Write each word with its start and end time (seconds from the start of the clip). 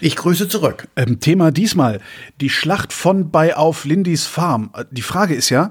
Ich 0.00 0.16
grüße 0.16 0.48
zurück. 0.48 0.88
Ähm, 0.96 1.20
Thema 1.20 1.50
diesmal 1.50 2.00
die 2.40 2.50
Schlacht 2.50 2.92
von 2.92 3.30
bei 3.30 3.56
auf 3.56 3.84
Lindys 3.84 4.26
Farm. 4.26 4.70
Äh, 4.74 4.84
die 4.90 5.02
Frage 5.02 5.34
ist 5.34 5.50
ja, 5.50 5.70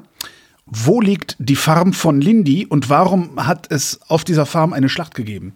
wo 0.65 1.01
liegt 1.01 1.35
die 1.39 1.55
Farm 1.55 1.93
von 1.93 2.21
Lindy 2.21 2.65
und 2.65 2.89
warum 2.89 3.45
hat 3.45 3.67
es 3.69 3.99
auf 4.07 4.23
dieser 4.23 4.45
Farm 4.45 4.73
eine 4.73 4.89
Schlacht 4.89 5.13
gegeben? 5.13 5.55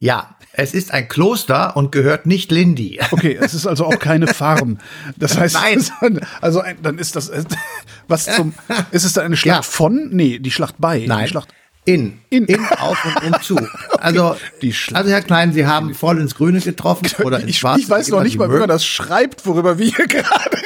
Ja, 0.00 0.36
es 0.52 0.74
ist 0.74 0.92
ein 0.92 1.08
Kloster 1.08 1.76
und 1.76 1.90
gehört 1.92 2.24
nicht 2.26 2.50
Lindy. 2.52 3.00
Okay, 3.10 3.36
es 3.40 3.52
ist 3.52 3.66
also 3.66 3.84
auch 3.84 3.98
keine 3.98 4.28
Farm. 4.28 4.78
Das 5.16 5.36
heißt, 5.36 5.56
Nein. 6.00 6.20
also 6.40 6.60
ein, 6.60 6.76
dann 6.82 6.98
ist 6.98 7.16
das 7.16 7.30
was 8.08 8.26
zum 8.26 8.54
ist 8.90 9.04
es 9.04 9.12
da 9.12 9.22
eine 9.22 9.36
Schlacht 9.36 9.64
Ja. 9.64 9.70
von? 9.70 10.08
Nee, 10.12 10.38
die 10.38 10.50
Schlacht 10.50 10.76
bei. 10.78 11.04
Nein, 11.06 11.24
Die 11.24 11.30
Schlacht 11.30 11.48
in, 11.88 12.12
In. 12.30 12.44
in, 12.46 12.64
auf 12.78 12.98
und 13.04 13.34
um 13.34 13.42
zu. 13.42 13.56
Also, 14.00 14.36
Die 14.62 14.72
Schlacht. 14.72 14.96
also 14.96 15.10
Herr 15.10 15.22
Klein, 15.22 15.52
Sie 15.52 15.66
haben 15.66 15.92
voll 15.94 16.18
ins 16.20 16.36
Grüne 16.36 16.60
getroffen 16.60 17.08
oder 17.24 17.40
ins 17.40 17.50
ich, 17.50 17.58
Schwarze. 17.58 17.80
ich 17.80 17.90
weiß 17.90 18.08
noch 18.08 18.18
immer 18.18 18.24
nicht 18.24 18.38
mal, 18.38 18.48
wie 18.52 18.58
man 18.58 18.68
das 18.68 18.84
schreibt, 18.86 19.44
worüber 19.44 19.76
wir 19.78 19.86
hier 19.86 20.06
gerade 20.08 20.56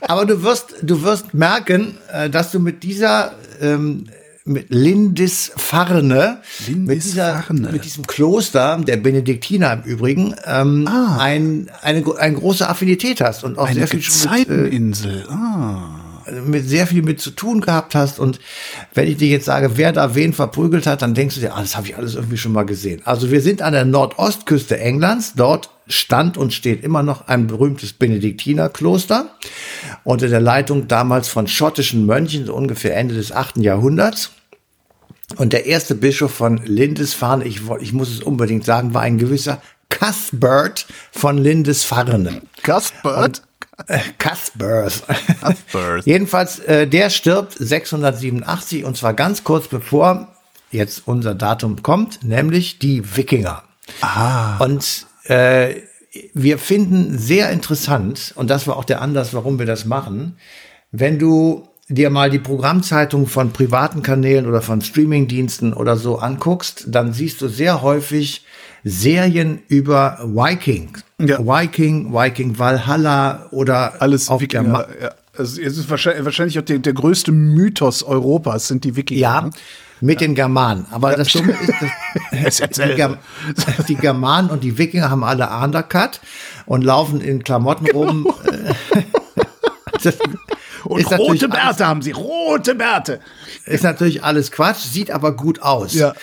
Aber 0.00 0.26
du 0.26 0.42
wirst, 0.42 0.74
du 0.82 1.02
wirst 1.02 1.34
merken, 1.34 1.96
äh, 2.12 2.28
dass 2.30 2.50
du 2.50 2.58
mit 2.58 2.82
dieser 2.82 3.32
ähm, 3.60 4.06
mit 4.46 4.66
Lindisfarne, 4.68 6.42
mit, 6.66 7.02
dieser, 7.02 7.26
Lindisfarne. 7.32 7.72
mit 7.72 7.84
diesem 7.84 8.06
Kloster, 8.06 8.78
der 8.86 8.98
Benediktiner 8.98 9.72
im 9.72 9.82
Übrigen, 9.84 10.34
ähm, 10.44 10.86
ein, 11.18 11.70
eine, 11.80 12.04
eine 12.18 12.34
große 12.34 12.68
Affinität 12.68 13.22
hast 13.22 13.44
und 13.44 13.56
auch 13.56 13.64
Ah. 13.64 13.68
eine 13.68 13.86
sehr 13.86 13.88
viel 13.88 14.00
mit, 14.00 15.04
äh. 15.06 15.22
Ah. 15.30 16.00
Mit 16.44 16.68
sehr 16.68 16.86
viel 16.86 17.02
mit 17.02 17.20
zu 17.20 17.30
tun 17.30 17.60
gehabt 17.60 17.94
hast. 17.94 18.18
Und 18.18 18.40
wenn 18.94 19.08
ich 19.08 19.16
dir 19.16 19.28
jetzt 19.28 19.46
sage, 19.46 19.76
wer 19.76 19.92
da 19.92 20.14
wen 20.14 20.32
verprügelt 20.32 20.86
hat, 20.86 21.02
dann 21.02 21.14
denkst 21.14 21.36
du 21.36 21.40
dir, 21.40 21.54
ah, 21.54 21.60
das 21.60 21.76
habe 21.76 21.86
ich 21.86 21.96
alles 21.96 22.14
irgendwie 22.14 22.36
schon 22.36 22.52
mal 22.52 22.66
gesehen. 22.66 23.02
Also 23.04 23.30
wir 23.30 23.40
sind 23.40 23.62
an 23.62 23.72
der 23.72 23.84
Nordostküste 23.84 24.78
Englands. 24.78 25.34
Dort 25.36 25.70
stand 25.86 26.36
und 26.36 26.52
steht 26.52 26.82
immer 26.82 27.02
noch 27.02 27.28
ein 27.28 27.46
berühmtes 27.46 27.92
Benediktinerkloster 27.92 29.30
unter 30.02 30.28
der 30.28 30.40
Leitung 30.40 30.88
damals 30.88 31.28
von 31.28 31.46
schottischen 31.46 32.06
Mönchen, 32.06 32.46
so 32.46 32.54
ungefähr 32.54 32.96
Ende 32.96 33.14
des 33.14 33.32
8. 33.32 33.58
Jahrhunderts. 33.58 34.30
Und 35.36 35.52
der 35.52 35.66
erste 35.66 35.94
Bischof 35.94 36.32
von 36.32 36.58
Lindisfarne, 36.58 37.44
ich, 37.44 37.60
ich 37.80 37.92
muss 37.92 38.10
es 38.10 38.20
unbedingt 38.20 38.64
sagen, 38.64 38.94
war 38.94 39.02
ein 39.02 39.18
gewisser 39.18 39.60
Cuthbert 39.88 40.86
von 41.12 41.38
Lindisfarne. 41.38 42.42
Cuthbert? 42.62 43.38
Äh, 43.38 43.53
Cuthbert. 44.18 45.02
Cuthbert. 45.40 46.06
Jedenfalls, 46.06 46.58
äh, 46.60 46.86
der 46.86 47.10
stirbt 47.10 47.54
687 47.58 48.84
und 48.84 48.96
zwar 48.96 49.14
ganz 49.14 49.44
kurz 49.44 49.68
bevor 49.68 50.28
jetzt 50.70 51.02
unser 51.06 51.34
Datum 51.34 51.82
kommt, 51.82 52.22
nämlich 52.24 52.78
die 52.78 53.16
Wikinger. 53.16 53.62
Ah. 54.00 54.58
Und 54.58 55.06
äh, 55.24 55.74
wir 56.32 56.58
finden 56.58 57.18
sehr 57.18 57.50
interessant, 57.50 58.32
und 58.36 58.50
das 58.50 58.66
war 58.66 58.76
auch 58.76 58.84
der 58.84 59.00
Anlass, 59.00 59.34
warum 59.34 59.58
wir 59.58 59.66
das 59.66 59.84
machen, 59.84 60.36
wenn 60.92 61.18
du 61.18 61.68
dir 61.88 62.10
mal 62.10 62.30
die 62.30 62.38
Programmzeitung 62.38 63.26
von 63.26 63.52
privaten 63.52 64.02
Kanälen 64.02 64.46
oder 64.46 64.62
von 64.62 64.80
Streamingdiensten 64.80 65.74
oder 65.74 65.96
so 65.96 66.18
anguckst, 66.18 66.84
dann 66.88 67.12
siehst 67.12 67.40
du 67.40 67.48
sehr 67.48 67.82
häufig 67.82 68.44
Serien 68.84 69.60
über 69.68 70.18
Viking. 70.22 70.98
Ja. 71.18 71.38
Viking, 71.40 72.12
Viking 72.12 72.58
Valhalla 72.58 73.46
oder 73.50 74.00
Alles 74.00 74.28
auf 74.28 74.46
der 74.46 74.62
Ma 74.62 74.80
Wikinger. 74.80 75.02
Ja. 75.02 75.10
Also 75.36 75.60
es 75.60 75.78
ist 75.78 75.90
wahrscheinlich, 75.90 76.24
wahrscheinlich 76.24 76.58
auch 76.58 76.64
der, 76.64 76.78
der 76.78 76.92
größte 76.92 77.32
Mythos 77.32 78.04
Europas 78.04 78.68
sind 78.68 78.84
die 78.84 78.94
Wikinger. 78.94 79.20
Ja, 79.20 79.40
ne? 79.42 79.50
mit 80.00 80.20
den 80.20 80.34
Germanen. 80.34 80.86
Aber 80.90 81.16
das 81.16 81.28
Dumme 81.32 81.56
ist, 82.46 82.60
dass 82.60 82.70
die, 82.88 82.94
Germ 82.94 83.16
die 83.88 83.94
Germanen 83.94 84.50
und 84.50 84.62
die 84.62 84.76
Wikinger 84.76 85.10
haben 85.10 85.24
alle 85.24 85.48
Undercut 85.48 86.20
und 86.66 86.84
laufen 86.84 87.20
in 87.20 87.42
Klamotten 87.42 87.90
rum. 87.90 88.26
äh, 88.44 89.02
das 90.02 90.18
Und 90.84 91.10
rote 91.18 91.46
alles- 91.46 91.48
Bärte 91.48 91.86
haben 91.86 92.02
sie, 92.02 92.12
rote 92.12 92.74
Bärte. 92.74 93.20
ist 93.66 93.84
natürlich 93.84 94.22
alles 94.24 94.50
Quatsch, 94.50 94.78
sieht 94.80 95.10
aber 95.10 95.36
gut 95.36 95.62
aus. 95.62 95.94
Ja. 95.94 96.14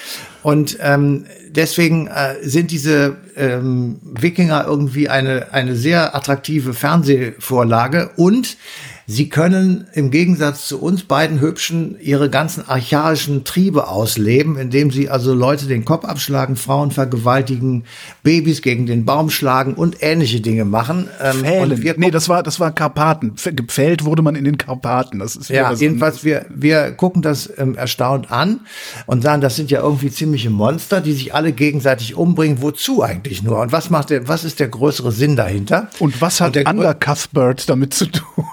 Und 0.44 0.78
ähm, 0.82 1.26
deswegen 1.50 2.08
äh, 2.08 2.36
sind 2.42 2.72
diese 2.72 3.18
ähm, 3.36 4.00
Wikinger 4.04 4.66
irgendwie 4.66 5.10
eine, 5.10 5.54
eine 5.54 5.76
sehr 5.76 6.16
attraktive 6.16 6.74
Fernsehvorlage 6.74 8.12
und 8.16 8.58
sie 9.07 9.29
können 9.29 9.85
im 9.94 10.12
Gegensatz 10.12 10.67
zu 10.67 10.81
uns 10.81 11.03
beiden 11.03 11.39
Hübschen 11.41 11.97
ihre 12.01 12.29
ganzen 12.29 12.67
archaischen 12.67 13.44
Triebe 13.44 13.88
ausleben, 13.88 14.57
indem 14.57 14.91
sie 14.91 15.09
also 15.09 15.34
Leute 15.34 15.66
den 15.67 15.85
Kopf 15.85 16.06
abschlagen, 16.06 16.56
Frauen 16.56 16.91
vergewaltigen, 16.91 17.84
Babys 18.23 18.62
gegen 18.62 18.85
den 18.85 19.06
Baum 19.06 19.29
schlagen 19.29 19.73
und 19.73 19.97
ähnliche 20.01 20.41
Dinge 20.41 20.66
machen. 20.66 21.07
Ähm, 21.22 21.44
und 21.62 21.81
wir 21.84 21.95
Nee, 21.97 22.12
das 22.12 22.29
war, 22.29 22.44
das 22.44 22.59
war 22.59 22.72
Karpaten. 22.72 23.31
Pf- 23.35 23.53
Gepfählt 23.53 24.06
wurde 24.06 24.22
man 24.22 24.35
in 24.35 24.45
den 24.45 24.57
Karpaten. 24.57 25.19
Das 25.19 25.35
ist 25.35 25.50
Ja, 25.50 25.72
jedenfalls, 25.73 26.23
wir, 26.23 26.45
wir 26.50 26.91
gucken 26.91 27.22
das 27.22 27.50
ähm, 27.57 27.75
erstaunt 27.75 28.31
an 28.31 28.62
und 29.06 29.22
sagen, 29.23 29.41
das 29.41 29.56
sind 29.56 29.72
ja 29.72 29.81
irgendwie 29.81 30.09
ziemliche 30.12 30.50
Monster, 30.50 31.01
die 31.01 31.13
sich 31.13 31.33
alle 31.35 31.51
gegenseitig 31.51 32.16
umbringen. 32.16 32.62
Wozu 32.62 33.03
eigentlich 33.03 33.44
nur? 33.44 33.59
Und 33.59 33.72
was 33.72 33.89
macht 33.89 34.09
der, 34.09 34.28
was 34.28 34.44
ist 34.44 34.59
der 34.59 34.68
größere 34.69 35.12
Sinn 35.12 35.35
dahinter? 35.35 35.89
Und 36.00 36.22
was 36.22 36.39
hat 36.41 36.56
der 36.56 36.66
grö- 36.66 36.69
Under 36.72 36.94
Cuthbert 36.94 37.69
damit 37.69 37.94
zu 37.94 38.06
tun? 38.06 38.45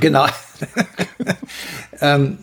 Genau. 0.00 0.26
ähm, 2.00 2.38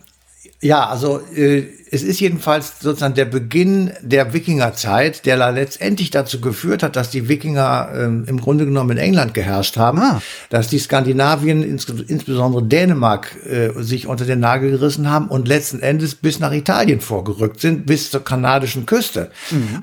ja, 0.61 0.87
also 0.87 1.21
äh, 1.33 1.63
es 1.89 2.03
ist 2.03 2.19
jedenfalls 2.19 2.81
sozusagen 2.81 3.13
der 3.13 3.25
Beginn 3.25 3.93
der 4.01 4.33
Wikingerzeit, 4.33 5.25
der 5.25 5.51
letztendlich 5.53 6.11
dazu 6.11 6.41
geführt 6.41 6.83
hat, 6.83 6.97
dass 6.97 7.09
die 7.09 7.29
Wikinger 7.29 7.89
ähm, 7.95 8.25
im 8.27 8.41
Grunde 8.41 8.65
genommen 8.65 8.91
in 8.91 8.97
England 8.97 9.33
geherrscht 9.33 9.77
haben, 9.77 9.99
Ah. 9.99 10.21
dass 10.49 10.67
die 10.67 10.77
Skandinavien, 10.77 11.63
ins, 11.63 11.85
insbesondere 11.85 12.63
Dänemark, 12.63 13.37
äh, 13.45 13.69
sich 13.81 14.07
unter 14.07 14.25
den 14.25 14.41
Nagel 14.41 14.71
gerissen 14.71 15.09
haben 15.09 15.29
und 15.29 15.47
letzten 15.47 15.79
Endes 15.79 16.15
bis 16.15 16.39
nach 16.39 16.51
Italien 16.51 16.99
vorgerückt 16.99 17.61
sind, 17.61 17.85
bis 17.85 18.11
zur 18.11 18.23
kanadischen 18.23 18.85
Küste 18.85 19.31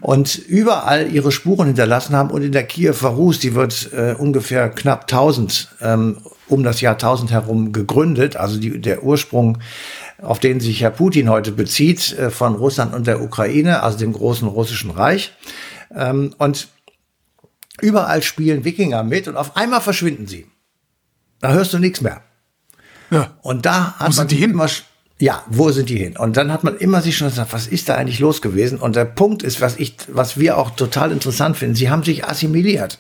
und 0.00 0.36
überall 0.36 1.10
ihre 1.10 1.32
Spuren 1.32 1.68
hinterlassen 1.68 2.14
haben 2.14 2.30
und 2.30 2.42
in 2.42 2.52
der 2.52 2.64
Kiewer 2.64 3.08
Rus, 3.08 3.38
die 3.38 3.54
wird 3.54 3.90
äh, 3.92 4.14
ungefähr 4.16 4.68
knapp 4.68 5.02
1000 5.02 5.68
ähm, 5.80 6.18
um 6.48 6.62
das 6.62 6.80
Jahr 6.80 6.94
1000 6.94 7.30
herum 7.30 7.72
gegründet, 7.72 8.36
also 8.36 8.58
die, 8.58 8.80
der 8.80 9.02
Ursprung, 9.02 9.58
auf 10.22 10.38
den 10.38 10.60
sich 10.60 10.80
Herr 10.80 10.90
Putin 10.90 11.28
heute 11.28 11.52
bezieht, 11.52 12.12
äh, 12.18 12.30
von 12.30 12.54
Russland 12.54 12.94
und 12.94 13.06
der 13.06 13.20
Ukraine, 13.20 13.82
also 13.82 13.98
dem 13.98 14.12
großen 14.12 14.48
russischen 14.48 14.90
Reich. 14.90 15.32
Ähm, 15.94 16.34
und 16.38 16.68
überall 17.80 18.22
spielen 18.22 18.64
Wikinger 18.64 19.02
mit 19.02 19.28
und 19.28 19.36
auf 19.36 19.56
einmal 19.56 19.80
verschwinden 19.80 20.26
sie. 20.26 20.46
Da 21.40 21.52
hörst 21.52 21.72
du 21.72 21.78
nichts 21.78 22.00
mehr. 22.00 22.22
Ja. 23.10 23.36
Und 23.42 23.66
da 23.66 23.92
hat 23.92 24.00
Wo 24.00 24.04
man 24.04 24.12
sind 24.12 24.30
die 24.30 24.36
hin? 24.36 24.50
Immer, 24.50 24.68
ja, 25.18 25.44
wo 25.48 25.70
sind 25.70 25.88
die 25.88 25.98
hin? 25.98 26.16
Und 26.16 26.36
dann 26.36 26.52
hat 26.52 26.64
man 26.64 26.76
immer 26.76 27.02
sich 27.02 27.16
schon 27.16 27.28
gesagt, 27.28 27.52
was 27.52 27.66
ist 27.66 27.88
da 27.88 27.94
eigentlich 27.94 28.18
los 28.18 28.42
gewesen? 28.42 28.78
Und 28.78 28.96
der 28.96 29.04
Punkt 29.04 29.42
ist, 29.42 29.60
was 29.60 29.76
ich, 29.76 29.96
was 30.08 30.38
wir 30.38 30.58
auch 30.58 30.70
total 30.70 31.12
interessant 31.12 31.56
finden, 31.56 31.74
sie 31.74 31.90
haben 31.90 32.02
sich 32.02 32.24
assimiliert. 32.24 32.98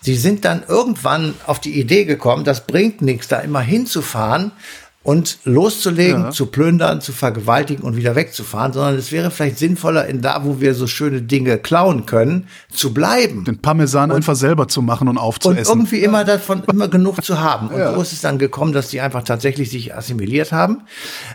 Sie 0.00 0.16
sind 0.16 0.44
dann 0.44 0.62
irgendwann 0.68 1.34
auf 1.46 1.60
die 1.60 1.78
Idee 1.78 2.04
gekommen, 2.04 2.44
das 2.44 2.66
bringt 2.66 3.02
nichts, 3.02 3.28
da 3.28 3.38
immer 3.40 3.60
hinzufahren 3.60 4.52
und 5.02 5.38
loszulegen, 5.44 6.22
Ja. 6.24 6.30
zu 6.32 6.46
plündern, 6.46 7.00
zu 7.00 7.12
vergewaltigen 7.12 7.84
und 7.84 7.94
wieder 7.96 8.16
wegzufahren, 8.16 8.72
sondern 8.72 8.96
es 8.96 9.12
wäre 9.12 9.30
vielleicht 9.30 9.56
sinnvoller, 9.56 10.06
in 10.08 10.20
da, 10.20 10.44
wo 10.44 10.60
wir 10.60 10.74
so 10.74 10.88
schöne 10.88 11.22
Dinge 11.22 11.58
klauen 11.58 12.06
können, 12.06 12.48
zu 12.72 12.92
bleiben. 12.92 13.44
Den 13.44 13.58
Parmesan 13.62 14.10
einfach 14.10 14.34
selber 14.34 14.66
zu 14.66 14.82
machen 14.82 15.06
und 15.06 15.16
Und 15.16 15.22
aufzuessen. 15.22 15.64
irgendwie 15.70 16.00
immer 16.00 16.24
davon 16.24 16.64
immer 16.68 16.88
genug 16.88 17.22
zu 17.24 17.38
haben. 17.40 17.68
Und 17.68 17.94
so 17.94 18.02
ist 18.02 18.12
es 18.14 18.20
dann 18.20 18.38
gekommen, 18.38 18.72
dass 18.72 18.88
die 18.88 19.00
einfach 19.00 19.22
tatsächlich 19.22 19.70
sich 19.70 19.94
assimiliert 19.94 20.50
haben. 20.50 20.82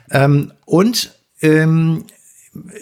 Ähm, 0.09 0.51
und 0.65 1.13
ähm, 1.41 2.03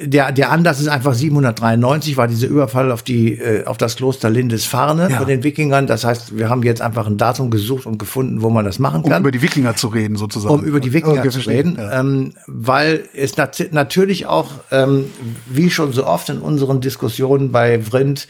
der, 0.03 0.31
der 0.31 0.51
Anlass 0.51 0.79
ist 0.79 0.87
einfach 0.87 1.13
793, 1.13 2.17
war 2.17 2.27
dieser 2.27 2.47
Überfall 2.47 2.91
auf 2.91 3.03
die, 3.03 3.33
äh, 3.33 3.65
auf 3.65 3.77
das 3.77 3.97
Kloster 3.97 4.27
Lindisfarne 4.31 5.09
Ja. 5.11 5.17
von 5.17 5.27
den 5.27 5.43
Wikingern. 5.43 5.85
Das 5.85 6.03
heißt, 6.03 6.35
wir 6.35 6.49
haben 6.49 6.63
jetzt 6.63 6.81
einfach 6.81 7.05
ein 7.05 7.17
Datum 7.17 7.51
gesucht 7.51 7.85
und 7.85 7.99
gefunden, 7.99 8.41
wo 8.41 8.49
man 8.49 8.65
das 8.65 8.79
machen 8.79 9.03
um 9.03 9.11
kann 9.11 9.21
über 9.21 9.29
die 9.31 9.43
Wikinger 9.43 9.75
zu 9.75 9.89
reden, 9.89 10.15
sozusagen. 10.15 10.55
um 10.55 10.63
über 10.63 10.79
die 10.79 10.91
Wikinger 10.91 11.19
Okay, 11.19 11.29
zu 11.29 11.41
reden, 11.41 11.75
Ja. 11.77 11.99
ähm, 11.99 12.33
weil 12.47 13.03
es 13.13 13.37
nat 13.37 13.63
natürlich 13.71 14.25
auch, 14.25 14.49
ähm, 14.71 15.05
wie 15.47 15.69
schon 15.69 15.93
so 15.93 16.07
oft 16.07 16.29
in 16.29 16.39
unseren 16.39 16.81
Diskussionen 16.81 17.51
bei 17.51 17.79
Vrind 17.79 18.27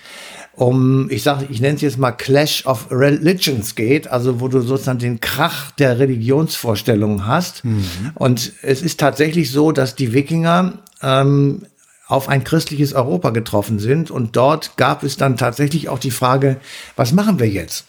um, 0.55 1.09
ich 1.09 1.23
sage, 1.23 1.47
ich 1.49 1.61
nenne 1.61 1.75
es 1.75 1.81
jetzt 1.81 1.97
mal 1.97 2.11
Clash 2.11 2.65
of 2.65 2.87
Religions 2.91 3.75
geht, 3.75 4.09
also 4.09 4.41
wo 4.41 4.49
du 4.49 4.59
sozusagen 4.59 4.99
den 4.99 5.21
Krach 5.21 5.71
der 5.71 5.99
Religionsvorstellungen 5.99 7.25
hast. 7.27 7.63
Mhm. 7.63 7.85
Und 8.15 8.51
es 8.61 8.81
ist 8.81 8.99
tatsächlich 8.99 9.51
so, 9.51 9.71
dass 9.71 9.95
die 9.95 10.11
Wikinger 10.11 10.73
ähm, 11.01 11.63
auf 12.07 12.27
ein 12.27 12.43
christliches 12.43 12.93
Europa 12.93 13.29
getroffen 13.29 13.79
sind. 13.79 14.11
Und 14.11 14.35
dort 14.35 14.77
gab 14.77 15.03
es 15.03 15.17
dann 15.17 15.37
tatsächlich 15.37 15.89
auch 15.89 15.99
die 15.99 16.11
Frage, 16.11 16.57
was 16.95 17.13
machen 17.13 17.39
wir 17.39 17.47
jetzt? 17.47 17.85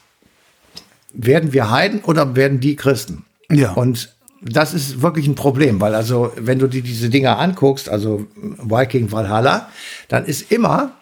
Werden 1.12 1.52
wir 1.52 1.70
Heiden 1.70 2.00
oder 2.02 2.36
werden 2.36 2.60
die 2.60 2.76
Christen? 2.76 3.24
Ja. 3.50 3.72
Und 3.72 4.14
das 4.42 4.74
ist 4.74 5.02
wirklich 5.02 5.26
ein 5.26 5.34
Problem, 5.34 5.80
weil 5.80 5.94
also, 5.94 6.32
wenn 6.36 6.58
du 6.58 6.66
dir 6.66 6.82
diese 6.82 7.10
Dinger 7.10 7.38
anguckst, 7.38 7.88
also 7.88 8.26
Viking 8.36 9.10
Valhalla, 9.12 9.68
dann 10.08 10.24
ist 10.24 10.50
immer 10.52 10.92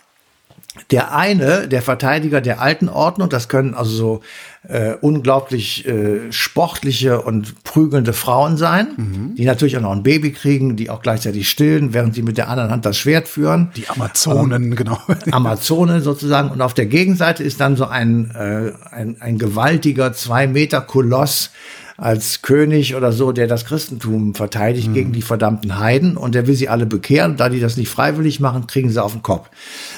der 0.90 1.14
eine, 1.14 1.68
der 1.68 1.82
Verteidiger 1.82 2.40
der 2.40 2.60
alten 2.60 2.88
Ordnung, 2.88 3.28
das 3.28 3.48
können 3.48 3.74
also 3.74 3.90
so 3.90 4.20
äh, 4.68 4.94
unglaublich 5.00 5.86
äh, 5.86 6.32
sportliche 6.32 7.22
und 7.22 7.64
prügelnde 7.64 8.12
Frauen 8.12 8.56
sein, 8.56 8.88
mhm. 8.96 9.34
die 9.34 9.44
natürlich 9.44 9.76
auch 9.76 9.82
noch 9.82 9.92
ein 9.92 10.02
Baby 10.02 10.32
kriegen, 10.32 10.76
die 10.76 10.90
auch 10.90 11.00
gleichzeitig 11.00 11.48
stillen, 11.48 11.94
während 11.94 12.14
sie 12.14 12.22
mit 12.22 12.36
der 12.36 12.48
anderen 12.48 12.70
Hand 12.70 12.84
das 12.84 12.96
Schwert 12.96 13.28
führen. 13.28 13.70
Die 13.76 13.88
Amazonen, 13.88 14.64
ähm, 14.64 14.76
genau. 14.76 14.98
Amazonen 15.30 16.02
sozusagen. 16.02 16.50
Und 16.50 16.60
auf 16.60 16.74
der 16.74 16.86
Gegenseite 16.86 17.42
ist 17.42 17.60
dann 17.60 17.76
so 17.76 17.86
ein, 17.86 18.30
äh, 18.34 18.72
ein, 18.90 19.16
ein 19.20 19.38
gewaltiger 19.38 20.12
zwei 20.12 20.46
Meter 20.46 20.80
Koloss, 20.80 21.50
als 21.98 22.42
König 22.42 22.94
oder 22.94 23.12
so, 23.12 23.32
der 23.32 23.48
das 23.48 23.64
Christentum 23.64 24.36
verteidigt 24.36 24.88
mhm. 24.88 24.94
gegen 24.94 25.12
die 25.12 25.20
verdammten 25.20 25.80
Heiden 25.80 26.16
und 26.16 26.34
der 26.34 26.46
will 26.46 26.54
sie 26.54 26.68
alle 26.68 26.86
bekehren. 26.86 27.36
Da 27.36 27.48
die 27.48 27.60
das 27.60 27.76
nicht 27.76 27.88
freiwillig 27.88 28.38
machen, 28.38 28.68
kriegen 28.68 28.88
sie 28.88 29.02
auf 29.02 29.12
den 29.12 29.22
Kopf. 29.22 29.50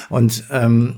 Und 0.09 0.43
ähm, 0.51 0.95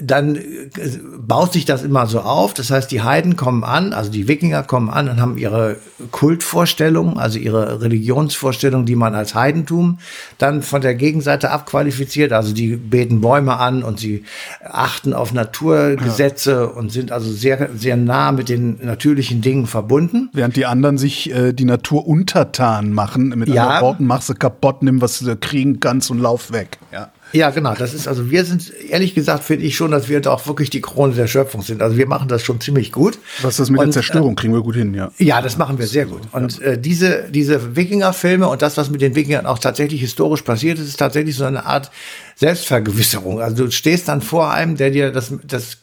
dann 0.00 0.36
äh, 0.36 0.70
baut 1.18 1.52
sich 1.52 1.64
das 1.64 1.82
immer 1.82 2.06
so 2.06 2.20
auf. 2.20 2.54
Das 2.54 2.70
heißt, 2.70 2.90
die 2.90 3.02
Heiden 3.02 3.36
kommen 3.36 3.64
an, 3.64 3.92
also 3.92 4.10
die 4.10 4.28
Wikinger 4.28 4.62
kommen 4.62 4.90
an 4.90 5.08
und 5.08 5.20
haben 5.20 5.36
ihre 5.36 5.76
Kultvorstellungen, 6.10 7.18
also 7.18 7.38
ihre 7.38 7.82
Religionsvorstellungen, 7.82 8.86
die 8.86 8.96
man 8.96 9.14
als 9.14 9.34
Heidentum 9.34 9.98
dann 10.38 10.62
von 10.62 10.80
der 10.80 10.94
Gegenseite 10.94 11.50
abqualifiziert. 11.50 12.32
Also 12.32 12.54
die 12.54 12.76
beten 12.76 13.20
Bäume 13.20 13.58
an 13.58 13.82
und 13.82 13.98
sie 13.98 14.24
achten 14.64 15.12
auf 15.12 15.32
Naturgesetze 15.32 16.52
ja. 16.52 16.64
und 16.64 16.90
sind 16.90 17.12
also 17.12 17.30
sehr, 17.30 17.70
sehr 17.76 17.96
nah 17.96 18.32
mit 18.32 18.48
den 18.48 18.78
natürlichen 18.84 19.40
Dingen 19.40 19.66
verbunden. 19.66 20.30
Während 20.32 20.56
die 20.56 20.66
anderen 20.66 20.98
sich 20.98 21.30
äh, 21.30 21.52
die 21.52 21.64
Natur 21.64 22.06
untertan 22.06 22.92
machen. 22.92 23.28
Mit 23.28 23.48
ja. 23.48 23.64
anderen 23.64 23.82
Worten, 23.82 24.06
mach 24.06 24.22
sie 24.22 24.34
kaputt, 24.34 24.82
nimm 24.82 25.00
was 25.00 25.18
du 25.18 25.36
kriegen 25.36 25.80
kannst 25.80 26.10
und 26.10 26.20
lauf 26.20 26.52
weg. 26.52 26.78
Ja. 26.92 27.10
Ja, 27.36 27.50
genau. 27.50 27.74
Das 27.74 27.92
ist 27.92 28.08
also, 28.08 28.30
wir 28.30 28.46
sind, 28.46 28.72
ehrlich 28.88 29.14
gesagt, 29.14 29.44
finde 29.44 29.66
ich 29.66 29.76
schon, 29.76 29.90
dass 29.90 30.08
wir 30.08 30.20
doch 30.20 30.46
wirklich 30.46 30.70
die 30.70 30.80
Krone 30.80 31.14
der 31.14 31.26
Schöpfung 31.26 31.60
sind. 31.60 31.82
Also 31.82 31.98
wir 31.98 32.06
machen 32.06 32.28
das 32.28 32.42
schon 32.42 32.62
ziemlich 32.62 32.92
gut. 32.92 33.18
Was 33.42 33.54
ist 33.54 33.60
das 33.60 33.70
mit 33.70 33.78
und, 33.78 33.88
der 33.88 33.92
Zerstörung 33.92 34.32
äh, 34.32 34.36
kriegen 34.36 34.54
wir 34.54 34.62
gut 34.62 34.74
hin, 34.74 34.94
ja. 34.94 35.10
Ja, 35.18 35.42
das 35.42 35.58
machen 35.58 35.78
wir 35.78 35.86
sehr 35.86 36.06
gut. 36.06 36.22
Und 36.32 36.62
äh, 36.62 36.78
diese, 36.78 37.24
diese 37.30 37.76
Wikinger-Filme 37.76 38.48
und 38.48 38.62
das, 38.62 38.78
was 38.78 38.88
mit 38.88 39.02
den 39.02 39.14
Wikingern 39.14 39.44
auch 39.44 39.58
tatsächlich 39.58 40.00
historisch 40.00 40.42
passiert 40.42 40.78
ist, 40.78 40.88
ist 40.88 40.96
tatsächlich 40.96 41.36
so 41.36 41.44
eine 41.44 41.66
Art 41.66 41.90
Selbstvergewisserung. 42.38 43.40
Also 43.40 43.64
du 43.64 43.70
stehst 43.70 44.08
dann 44.08 44.20
vor 44.20 44.50
einem, 44.50 44.76
der 44.76 44.90
dir 44.90 45.10
das, 45.10 45.32
das, 45.42 45.78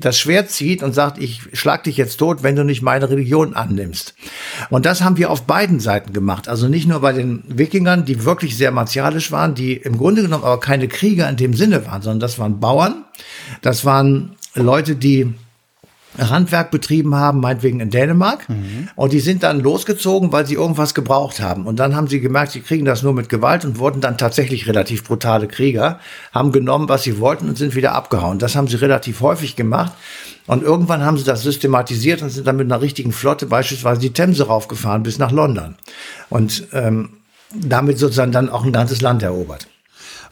das 0.00 0.18
Schwert 0.18 0.50
zieht 0.50 0.82
und 0.82 0.94
sagt, 0.94 1.18
ich 1.18 1.42
schlag 1.52 1.84
dich 1.84 1.98
jetzt 1.98 2.16
tot, 2.16 2.42
wenn 2.42 2.56
du 2.56 2.64
nicht 2.64 2.80
meine 2.80 3.10
Religion 3.10 3.54
annimmst. 3.54 4.14
Und 4.70 4.86
das 4.86 5.02
haben 5.02 5.18
wir 5.18 5.30
auf 5.30 5.42
beiden 5.42 5.80
Seiten 5.80 6.14
gemacht. 6.14 6.48
Also 6.48 6.66
nicht 6.66 6.88
nur 6.88 7.00
bei 7.00 7.12
den 7.12 7.44
Wikingern, 7.46 8.06
die 8.06 8.24
wirklich 8.24 8.56
sehr 8.56 8.70
martialisch 8.70 9.32
waren, 9.32 9.54
die 9.54 9.74
im 9.74 9.98
Grunde 9.98 10.22
genommen 10.22 10.44
aber 10.44 10.60
keine 10.60 10.81
Krieger 10.88 11.28
in 11.28 11.36
dem 11.36 11.54
Sinne 11.54 11.86
waren, 11.86 12.02
sondern 12.02 12.20
das 12.20 12.38
waren 12.38 12.60
Bauern, 12.60 13.04
das 13.60 13.84
waren 13.84 14.36
Leute, 14.54 14.96
die 14.96 15.34
Handwerk 16.18 16.70
betrieben 16.70 17.14
haben, 17.14 17.40
meinetwegen 17.40 17.80
in 17.80 17.90
Dänemark. 17.90 18.48
Mhm. 18.48 18.88
Und 18.96 19.12
die 19.12 19.20
sind 19.20 19.42
dann 19.42 19.60
losgezogen, 19.60 20.30
weil 20.32 20.46
sie 20.46 20.54
irgendwas 20.54 20.94
gebraucht 20.94 21.40
haben. 21.40 21.66
Und 21.66 21.76
dann 21.76 21.96
haben 21.96 22.06
sie 22.06 22.20
gemerkt, 22.20 22.52
sie 22.52 22.60
kriegen 22.60 22.84
das 22.84 23.02
nur 23.02 23.14
mit 23.14 23.28
Gewalt 23.28 23.64
und 23.64 23.78
wurden 23.78 24.00
dann 24.00 24.18
tatsächlich 24.18 24.66
relativ 24.66 25.04
brutale 25.04 25.48
Krieger, 25.48 26.00
haben 26.32 26.52
genommen, 26.52 26.88
was 26.88 27.02
sie 27.02 27.18
wollten 27.18 27.48
und 27.48 27.56
sind 27.56 27.74
wieder 27.74 27.94
abgehauen. 27.94 28.38
Das 28.38 28.56
haben 28.56 28.68
sie 28.68 28.76
relativ 28.76 29.20
häufig 29.20 29.56
gemacht. 29.56 29.92
Und 30.46 30.62
irgendwann 30.62 31.02
haben 31.02 31.16
sie 31.16 31.24
das 31.24 31.42
systematisiert 31.42 32.20
und 32.20 32.28
sind 32.28 32.46
dann 32.46 32.56
mit 32.56 32.70
einer 32.70 32.82
richtigen 32.82 33.12
Flotte 33.12 33.46
beispielsweise 33.46 34.00
die 34.00 34.12
Themse 34.12 34.48
raufgefahren 34.48 35.02
bis 35.02 35.18
nach 35.18 35.30
London. 35.30 35.76
Und 36.28 36.66
ähm, 36.72 37.10
damit 37.54 37.98
sozusagen 37.98 38.32
dann 38.32 38.48
auch 38.50 38.64
ein 38.64 38.72
ganzes 38.72 39.00
Land 39.00 39.22
erobert. 39.22 39.66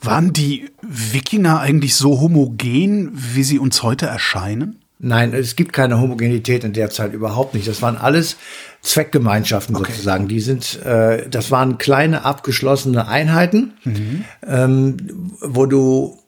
Waren 0.02 0.32
die 0.32 0.70
Wikinger 0.82 1.60
eigentlich 1.60 1.94
so 1.94 2.20
homogen, 2.20 3.10
wie 3.12 3.42
sie 3.42 3.58
uns 3.58 3.82
heute 3.82 4.06
erscheinen? 4.06 4.80
Nein, 5.02 5.32
es 5.32 5.56
gibt 5.56 5.72
keine 5.72 5.98
Homogenität 5.98 6.62
in 6.62 6.74
der 6.74 6.90
Zeit 6.90 7.14
überhaupt 7.14 7.54
nicht. 7.54 7.66
Das 7.66 7.80
waren 7.80 7.96
alles 7.96 8.36
Zweckgemeinschaften 8.82 9.74
okay. 9.74 9.92
sozusagen. 9.92 10.28
Die 10.28 10.40
sind, 10.40 10.84
äh, 10.84 11.26
das 11.28 11.50
waren 11.50 11.78
kleine 11.78 12.24
abgeschlossene 12.26 13.08
Einheiten, 13.08 13.72
mhm. 13.84 14.24
ähm, 14.46 14.96
wo 15.40 15.64
du 15.64 16.19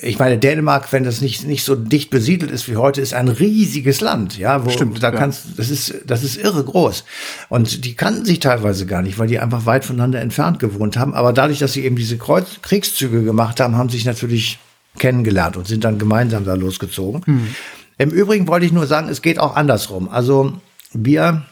ich 0.00 0.18
meine, 0.18 0.38
Dänemark, 0.38 0.92
wenn 0.92 1.02
das 1.02 1.20
nicht, 1.20 1.46
nicht 1.46 1.64
so 1.64 1.74
dicht 1.74 2.10
besiedelt 2.10 2.50
ist 2.50 2.68
wie 2.68 2.76
heute, 2.76 3.00
ist 3.00 3.12
ein 3.12 3.28
riesiges 3.28 4.00
Land, 4.00 4.38
ja, 4.38 4.64
wo 4.64 4.70
Stimmt, 4.70 5.02
da 5.02 5.10
kannst, 5.10 5.46
ja. 5.46 5.50
das 5.56 5.70
ist, 5.70 5.94
das 6.06 6.22
ist 6.22 6.36
irre 6.36 6.62
groß. 6.62 7.04
Und 7.48 7.84
die 7.84 7.94
kannten 7.94 8.24
sich 8.24 8.38
teilweise 8.38 8.86
gar 8.86 9.02
nicht, 9.02 9.18
weil 9.18 9.26
die 9.26 9.40
einfach 9.40 9.66
weit 9.66 9.84
voneinander 9.84 10.20
entfernt 10.20 10.60
gewohnt 10.60 10.96
haben. 10.96 11.14
Aber 11.14 11.32
dadurch, 11.32 11.58
dass 11.58 11.72
sie 11.72 11.84
eben 11.84 11.96
diese 11.96 12.18
Kreuz 12.18 12.62
Kriegszüge 12.62 13.24
gemacht 13.24 13.58
haben, 13.58 13.76
haben 13.76 13.88
sich 13.88 14.04
natürlich 14.04 14.58
kennengelernt 14.98 15.56
und 15.56 15.66
sind 15.66 15.82
dann 15.82 15.98
gemeinsam 15.98 16.44
da 16.44 16.54
losgezogen. 16.54 17.22
Mhm. 17.26 17.54
Im 17.98 18.10
Übrigen 18.10 18.46
wollte 18.46 18.66
ich 18.66 18.72
nur 18.72 18.86
sagen, 18.86 19.08
es 19.08 19.22
geht 19.22 19.40
auch 19.40 19.56
andersrum. 19.56 20.08
Also 20.08 20.52
wir 20.92 21.42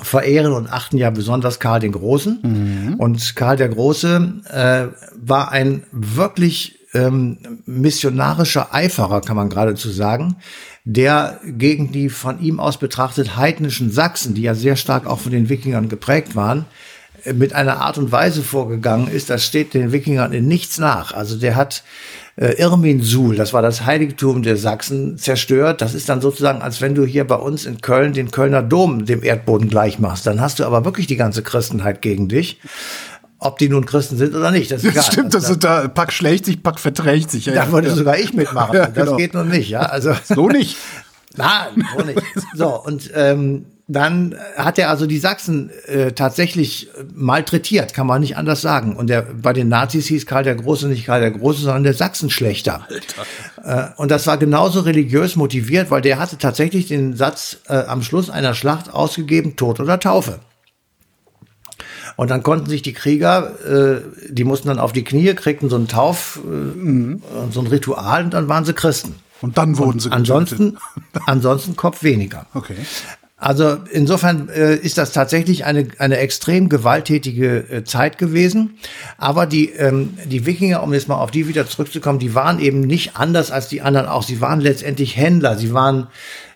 verehren 0.00 0.52
und 0.52 0.70
achten 0.70 0.98
ja 0.98 1.10
besonders 1.10 1.60
Karl 1.60 1.80
den 1.80 1.92
Großen. 1.92 2.38
Mhm. 2.42 2.94
Und 2.94 3.36
Karl 3.36 3.56
der 3.56 3.68
Große 3.68 4.42
äh, 4.50 4.86
war 5.16 5.50
ein 5.50 5.84
wirklich 5.92 6.77
ähm, 6.94 7.38
missionarischer 7.66 8.74
Eiferer, 8.74 9.20
kann 9.20 9.36
man 9.36 9.50
geradezu 9.50 9.90
sagen, 9.90 10.36
der 10.84 11.40
gegen 11.44 11.92
die 11.92 12.08
von 12.08 12.40
ihm 12.40 12.60
aus 12.60 12.78
betrachtet 12.78 13.36
heidnischen 13.36 13.90
Sachsen, 13.90 14.34
die 14.34 14.42
ja 14.42 14.54
sehr 14.54 14.76
stark 14.76 15.06
auch 15.06 15.20
von 15.20 15.32
den 15.32 15.48
Wikingern 15.48 15.88
geprägt 15.88 16.34
waren, 16.34 16.64
äh, 17.24 17.32
mit 17.34 17.52
einer 17.52 17.80
Art 17.80 17.98
und 17.98 18.10
Weise 18.10 18.42
vorgegangen 18.42 19.08
ist, 19.08 19.28
das 19.28 19.44
steht 19.44 19.74
den 19.74 19.92
Wikingern 19.92 20.32
in 20.32 20.48
nichts 20.48 20.78
nach. 20.78 21.12
Also 21.12 21.36
der 21.36 21.56
hat 21.56 21.82
äh, 22.36 22.52
Irminsul, 22.52 23.36
das 23.36 23.52
war 23.52 23.62
das 23.62 23.84
Heiligtum 23.84 24.42
der 24.42 24.56
Sachsen, 24.56 25.18
zerstört. 25.18 25.82
Das 25.82 25.94
ist 25.94 26.08
dann 26.08 26.20
sozusagen, 26.20 26.62
als 26.62 26.80
wenn 26.80 26.94
du 26.94 27.04
hier 27.04 27.26
bei 27.26 27.34
uns 27.34 27.66
in 27.66 27.80
Köln 27.80 28.14
den 28.14 28.30
Kölner 28.30 28.62
Dom 28.62 29.04
dem 29.04 29.22
Erdboden 29.22 29.68
gleich 29.68 29.98
machst. 29.98 30.26
Dann 30.26 30.40
hast 30.40 30.58
du 30.58 30.64
aber 30.64 30.84
wirklich 30.84 31.06
die 31.06 31.16
ganze 31.16 31.42
Christenheit 31.42 32.00
gegen 32.00 32.28
dich. 32.28 32.60
Ob 33.40 33.58
die 33.58 33.68
nun 33.68 33.86
Christen 33.86 34.16
sind 34.16 34.34
oder 34.34 34.50
nicht, 34.50 34.70
das 34.70 34.82
ist 34.82 34.90
egal. 34.92 35.04
Stimmt, 35.04 35.34
das 35.34 35.48
ist 35.48 35.62
da, 35.62 35.86
Pack 35.88 36.12
schlägt 36.12 36.44
sich, 36.44 36.62
Pack 36.62 36.80
verträgt 36.80 37.30
sich. 37.30 37.46
Ja, 37.46 37.54
da 37.54 37.72
würde 37.72 37.88
ja. 37.88 37.94
sogar 37.94 38.18
ich 38.18 38.32
mitmachen. 38.32 38.68
Ja, 38.78 38.86
genau. 38.86 39.12
Das 39.12 39.16
geht 39.16 39.34
nun 39.34 39.48
nicht, 39.48 39.70
ja. 39.70 39.80
Also 39.80 40.12
so 40.24 40.48
nicht. 40.48 40.76
Nein, 41.36 41.86
so 41.96 42.04
nicht. 42.04 42.22
So 42.54 42.82
und 42.82 43.10
ähm, 43.14 43.66
dann 43.90 44.34
hat 44.56 44.78
er 44.78 44.90
also 44.90 45.06
die 45.06 45.18
Sachsen 45.18 45.70
äh, 45.86 46.12
tatsächlich 46.12 46.90
malträtiert, 47.14 47.94
kann 47.94 48.06
man 48.06 48.20
nicht 48.20 48.36
anders 48.36 48.60
sagen. 48.60 48.94
Und 48.94 49.08
der, 49.08 49.22
bei 49.22 49.54
den 49.54 49.68
Nazis 49.68 50.06
hieß 50.06 50.26
Karl 50.26 50.44
der 50.44 50.56
Große 50.56 50.88
nicht 50.88 51.06
Karl 51.06 51.20
der 51.20 51.30
Große, 51.30 51.62
sondern 51.62 51.84
der 51.84 51.94
Sachsenschlechter. 51.94 52.86
Alter. 52.86 53.88
Äh, 53.94 54.00
und 54.00 54.10
das 54.10 54.26
war 54.26 54.36
genauso 54.36 54.80
religiös 54.80 55.36
motiviert, 55.36 55.90
weil 55.90 56.02
der 56.02 56.18
hatte 56.18 56.36
tatsächlich 56.36 56.86
den 56.86 57.16
Satz 57.16 57.58
äh, 57.68 57.76
am 57.76 58.02
Schluss 58.02 58.28
einer 58.28 58.54
Schlacht 58.54 58.92
ausgegeben, 58.92 59.56
Tod 59.56 59.80
oder 59.80 59.98
Taufe. 59.98 60.40
Und 62.18 62.32
dann 62.32 62.42
konnten 62.42 62.68
sich 62.68 62.82
die 62.82 62.94
Krieger, 62.94 63.52
äh, 63.64 64.00
die 64.28 64.42
mussten 64.42 64.66
dann 64.66 64.80
auf 64.80 64.92
die 64.92 65.04
Knie, 65.04 65.32
kriegten 65.34 65.70
so 65.70 65.76
einen 65.76 65.86
Tauf, 65.86 66.40
äh, 66.44 66.48
mhm. 66.48 67.22
so 67.52 67.60
ein 67.60 67.68
Ritual 67.68 68.24
und 68.24 68.34
dann 68.34 68.48
waren 68.48 68.64
sie 68.64 68.72
Christen. 68.72 69.14
Und 69.40 69.56
dann 69.56 69.78
wurden 69.78 69.92
und 69.92 70.00
sie 70.00 70.10
ansonsten, 70.10 70.78
ansonsten 71.26 71.76
Kopf 71.76 72.02
weniger. 72.02 72.46
Okay. 72.54 72.74
Also 73.36 73.76
insofern 73.92 74.48
äh, 74.48 74.74
ist 74.74 74.98
das 74.98 75.12
tatsächlich 75.12 75.64
eine, 75.64 75.86
eine 75.98 76.16
extrem 76.16 76.68
gewalttätige 76.68 77.58
äh, 77.70 77.84
Zeit 77.84 78.18
gewesen. 78.18 78.78
Aber 79.16 79.46
die, 79.46 79.70
ähm, 79.70 80.18
die 80.24 80.44
Wikinger, 80.44 80.82
um 80.82 80.92
jetzt 80.92 81.06
mal 81.06 81.18
auf 81.18 81.30
die 81.30 81.46
wieder 81.46 81.68
zurückzukommen, 81.68 82.18
die 82.18 82.34
waren 82.34 82.58
eben 82.58 82.80
nicht 82.80 83.16
anders 83.16 83.52
als 83.52 83.68
die 83.68 83.80
anderen 83.80 84.08
auch. 84.08 84.24
Sie 84.24 84.40
waren 84.40 84.60
letztendlich 84.60 85.16
Händler, 85.16 85.56
sie 85.56 85.72
waren 85.72 86.08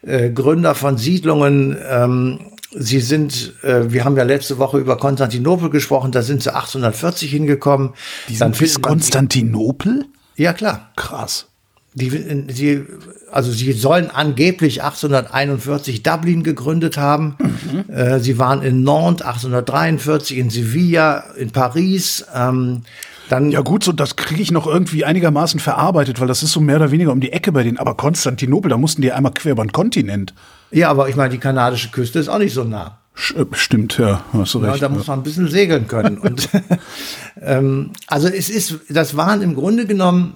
äh, 0.04 0.28
Gründer 0.30 0.74
von 0.74 0.98
Siedlungen. 0.98 1.78
Ähm, 1.88 2.40
sie 2.74 3.00
sind, 3.00 3.54
äh, 3.62 3.92
wir 3.92 4.04
haben 4.04 4.16
ja 4.16 4.22
letzte 4.22 4.58
Woche 4.58 4.78
über 4.78 4.96
Konstantinopel 4.96 5.70
gesprochen, 5.70 6.12
da 6.12 6.22
sind 6.22 6.42
sie 6.42 6.54
840 6.54 7.30
hingekommen. 7.30 7.90
Die 8.28 8.36
sind 8.36 8.58
bis 8.58 8.80
Konstantinopel? 8.80 10.06
Ja, 10.36 10.52
klar. 10.52 10.90
Krass. 10.96 11.46
Die, 11.94 12.08
sie, 12.48 12.86
also 13.30 13.52
sie 13.52 13.72
sollen 13.72 14.10
angeblich 14.10 14.82
1841 14.82 16.02
Dublin 16.02 16.42
gegründet 16.42 16.96
haben. 16.96 17.36
Mhm. 17.38 17.94
Äh, 17.94 18.18
sie 18.20 18.38
waren 18.38 18.62
in 18.62 18.82
Nantes 18.82 19.26
1843, 19.26 20.38
in 20.38 20.48
Sevilla, 20.48 21.24
in 21.36 21.50
Paris. 21.50 22.24
Ähm, 22.34 22.82
Dann 23.28 23.50
Ja 23.50 23.60
gut, 23.60 23.84
so 23.84 23.92
das 23.92 24.16
kriege 24.16 24.40
ich 24.40 24.50
noch 24.50 24.66
irgendwie 24.66 25.04
einigermaßen 25.04 25.60
verarbeitet, 25.60 26.18
weil 26.18 26.28
das 26.28 26.42
ist 26.42 26.52
so 26.52 26.60
mehr 26.60 26.76
oder 26.76 26.92
weniger 26.92 27.12
um 27.12 27.20
die 27.20 27.32
Ecke 27.32 27.52
bei 27.52 27.62
denen. 27.62 27.76
Aber 27.76 27.94
Konstantinopel, 27.94 28.70
da 28.70 28.78
mussten 28.78 29.02
die 29.02 29.12
einmal 29.12 29.32
quer 29.34 29.52
über 29.52 29.64
den 29.64 29.72
Kontinent. 29.72 30.32
Ja, 30.72 30.90
aber 30.90 31.08
ich 31.08 31.16
meine, 31.16 31.30
die 31.30 31.38
kanadische 31.38 31.90
Küste 31.90 32.18
ist 32.18 32.28
auch 32.28 32.38
nicht 32.38 32.54
so 32.54 32.64
nah. 32.64 32.98
Stimmt, 33.14 33.98
ja, 33.98 34.24
hast 34.32 34.54
du 34.54 34.62
Ja, 34.62 34.70
recht. 34.70 34.82
da 34.82 34.88
muss 34.88 35.06
man 35.06 35.20
ein 35.20 35.22
bisschen 35.22 35.48
segeln 35.48 35.86
können. 35.86 36.16
Und 36.18 36.48
ähm, 37.42 37.90
also 38.06 38.28
es 38.28 38.48
ist, 38.48 38.80
das 38.88 39.16
waren 39.16 39.42
im 39.42 39.54
Grunde 39.54 39.86
genommen 39.86 40.34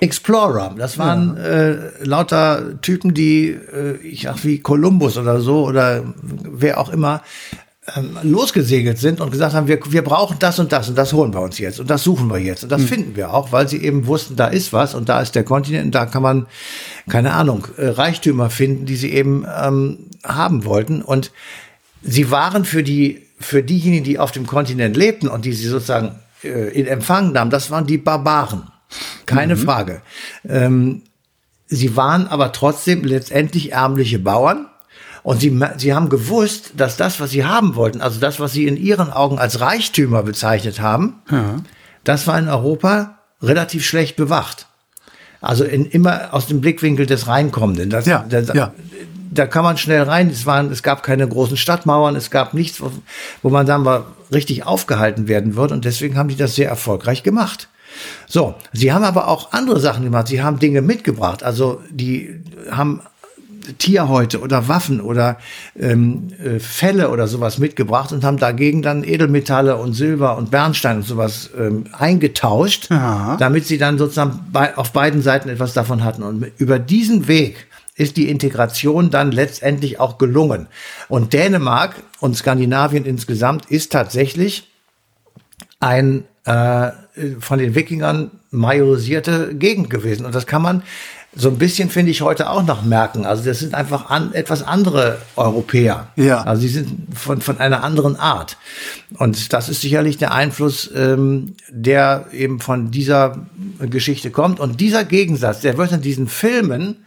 Explorer. 0.00 0.74
Das 0.76 0.98
waren 0.98 1.38
äh, 1.38 2.04
lauter 2.04 2.80
Typen, 2.82 3.14
die, 3.14 3.48
äh, 3.48 3.96
ich 4.02 4.22
sag 4.22 4.44
wie 4.44 4.58
Kolumbus 4.58 5.16
oder 5.16 5.40
so 5.40 5.64
oder 5.66 6.02
wer 6.22 6.78
auch 6.78 6.90
immer 6.90 7.22
ähm, 7.94 8.18
losgesegelt 8.22 8.98
sind 8.98 9.20
und 9.20 9.30
gesagt 9.30 9.54
haben, 9.54 9.68
wir, 9.68 9.78
wir 9.88 10.02
brauchen 10.02 10.38
das 10.40 10.58
und 10.58 10.72
das 10.72 10.88
und 10.88 10.96
das 10.96 11.12
holen 11.12 11.32
wir 11.32 11.40
uns 11.40 11.58
jetzt 11.58 11.78
und 11.78 11.88
das 11.88 12.02
suchen 12.02 12.28
wir 12.28 12.38
jetzt 12.38 12.64
und 12.64 12.72
das 12.72 12.82
finden 12.82 13.14
wir 13.14 13.32
auch, 13.32 13.52
weil 13.52 13.68
sie 13.68 13.82
eben 13.82 14.06
wussten, 14.06 14.34
da 14.34 14.48
ist 14.48 14.72
was 14.72 14.94
und 14.94 15.08
da 15.08 15.20
ist 15.20 15.34
der 15.34 15.44
Kontinent 15.44 15.86
und 15.86 15.94
da 15.94 16.06
kann 16.06 16.22
man, 16.22 16.46
keine 17.08 17.32
Ahnung, 17.32 17.68
äh, 17.76 17.86
Reichtümer 17.86 18.50
finden, 18.50 18.86
die 18.86 18.96
sie 18.96 19.12
eben 19.12 19.46
ähm, 19.62 19.98
haben 20.24 20.64
wollten 20.64 21.02
und 21.02 21.30
sie 22.02 22.30
waren 22.30 22.64
für 22.64 22.82
die, 22.82 23.22
für 23.38 23.62
diejenigen, 23.62 24.04
die 24.04 24.18
auf 24.18 24.32
dem 24.32 24.46
Kontinent 24.46 24.96
lebten 24.96 25.28
und 25.28 25.44
die 25.44 25.52
sie 25.52 25.68
sozusagen 25.68 26.18
äh, 26.42 26.70
in 26.78 26.86
Empfang 26.86 27.32
nahmen, 27.32 27.50
das 27.50 27.70
waren 27.70 27.86
die 27.86 27.98
Barbaren. 27.98 28.64
Keine 29.26 29.56
Frage. 29.56 30.02
Ähm, 30.48 31.02
sie 31.66 31.96
waren 31.96 32.28
aber 32.28 32.52
trotzdem 32.52 33.04
letztendlich 33.04 33.72
ärmliche 33.72 34.18
Bauern. 34.18 34.66
Und 35.26 35.40
sie, 35.40 35.60
sie 35.76 35.92
haben 35.92 36.08
gewusst, 36.08 36.74
dass 36.76 36.96
das, 36.96 37.18
was 37.18 37.30
sie 37.30 37.44
haben 37.44 37.74
wollten, 37.74 38.00
also 38.00 38.20
das, 38.20 38.38
was 38.38 38.52
sie 38.52 38.68
in 38.68 38.76
ihren 38.76 39.10
Augen 39.10 39.40
als 39.40 39.58
Reichtümer 39.58 40.22
bezeichnet 40.22 40.80
haben, 40.80 41.14
das 42.04 42.28
war 42.28 42.38
in 42.38 42.48
Europa 42.48 43.18
relativ 43.42 43.84
schlecht 43.84 44.14
bewacht. 44.14 44.68
Also 45.40 45.64
in, 45.64 45.84
immer 45.84 46.32
aus 46.32 46.46
dem 46.46 46.60
Blickwinkel 46.60 47.06
des 47.06 47.26
Reinkommenden. 47.26 47.90
Das, 47.90 48.06
Ja, 48.06 48.24
das, 48.28 48.54
ja. 48.54 48.72
da 49.32 49.48
kann 49.48 49.64
man 49.64 49.76
schnell 49.78 50.04
rein. 50.04 50.30
Es, 50.30 50.46
waren, 50.46 50.70
es 50.70 50.84
gab 50.84 51.02
keine 51.02 51.26
großen 51.26 51.56
Stadtmauern, 51.56 52.14
es 52.14 52.30
gab 52.30 52.54
nichts, 52.54 52.80
wo, 52.80 52.92
wo 53.42 53.50
man 53.50 53.66
dann 53.66 53.82
mal 53.82 54.04
richtig 54.32 54.64
aufgehalten 54.64 55.26
werden 55.26 55.56
würde. 55.56 55.74
Und 55.74 55.84
deswegen 55.84 56.16
haben 56.16 56.28
die 56.28 56.36
das 56.36 56.54
sehr 56.54 56.68
erfolgreich 56.68 57.24
gemacht. 57.24 57.68
So, 58.28 58.54
sie 58.72 58.92
haben 58.92 59.02
aber 59.02 59.26
auch 59.26 59.50
andere 59.50 59.80
Sachen 59.80 60.04
gemacht. 60.04 60.28
Sie 60.28 60.40
haben 60.40 60.60
Dinge 60.60 60.82
mitgebracht. 60.82 61.42
Also 61.42 61.82
die 61.90 62.44
haben 62.70 63.00
Tierhäute 63.78 64.40
oder 64.40 64.68
Waffen 64.68 65.00
oder 65.00 65.38
ähm, 65.78 66.28
äh, 66.42 66.58
Felle 66.58 67.10
oder 67.10 67.26
sowas 67.26 67.58
mitgebracht 67.58 68.12
und 68.12 68.24
haben 68.24 68.38
dagegen 68.38 68.82
dann 68.82 69.04
Edelmetalle 69.04 69.76
und 69.76 69.92
Silber 69.92 70.36
und 70.36 70.50
Bernstein 70.50 70.98
und 70.98 71.02
sowas 71.06 71.50
ähm, 71.58 71.84
eingetauscht, 71.92 72.88
Ja. 72.90 73.36
damit 73.38 73.66
sie 73.66 73.78
dann 73.78 73.98
sozusagen 73.98 74.40
bei, 74.52 74.76
auf 74.76 74.92
beiden 74.92 75.22
Seiten 75.22 75.48
etwas 75.48 75.72
davon 75.72 76.04
hatten. 76.04 76.22
Und 76.22 76.46
über 76.58 76.78
diesen 76.78 77.28
Weg 77.28 77.66
ist 77.94 78.16
die 78.16 78.28
Integration 78.28 79.10
dann 79.10 79.32
letztendlich 79.32 79.98
auch 80.00 80.18
gelungen. 80.18 80.66
Und 81.08 81.32
Dänemark 81.32 81.94
und 82.20 82.36
Skandinavien 82.36 83.04
insgesamt 83.04 83.66
ist 83.66 83.92
tatsächlich 83.92 84.68
ein 85.80 86.24
äh, 86.44 86.90
von 87.40 87.58
den 87.58 87.74
Wikingern 87.74 88.30
majorisierte 88.50 89.54
Gegend 89.54 89.90
gewesen. 89.90 90.26
Und 90.26 90.34
das 90.34 90.46
kann 90.46 90.62
man 90.62 90.82
so 91.38 91.50
ein 91.50 91.58
bisschen, 91.58 91.90
finde 91.90 92.10
ich, 92.10 92.22
heute 92.22 92.48
auch 92.48 92.62
noch 92.62 92.82
merken. 92.82 93.26
Also 93.26 93.44
das 93.44 93.58
sind 93.58 93.74
einfach 93.74 94.08
an, 94.08 94.32
etwas 94.32 94.62
andere 94.62 95.18
Europäer. 95.36 96.08
Ja. 96.16 96.42
Also 96.42 96.62
sie 96.62 96.68
sind 96.68 97.14
von, 97.14 97.42
von 97.42 97.58
einer 97.58 97.84
anderen 97.84 98.16
Art. 98.16 98.56
Und 99.18 99.52
das 99.52 99.68
ist 99.68 99.82
sicherlich 99.82 100.16
der 100.16 100.32
Einfluss, 100.32 100.90
ähm, 100.94 101.54
der 101.68 102.26
eben 102.32 102.58
von 102.60 102.90
dieser 102.90 103.46
Geschichte 103.80 104.30
kommt. 104.30 104.60
Und 104.60 104.80
dieser 104.80 105.04
Gegensatz, 105.04 105.60
der 105.60 105.76
wird 105.76 105.92
in 105.92 106.00
diesen 106.00 106.26
Filmen 106.26 107.04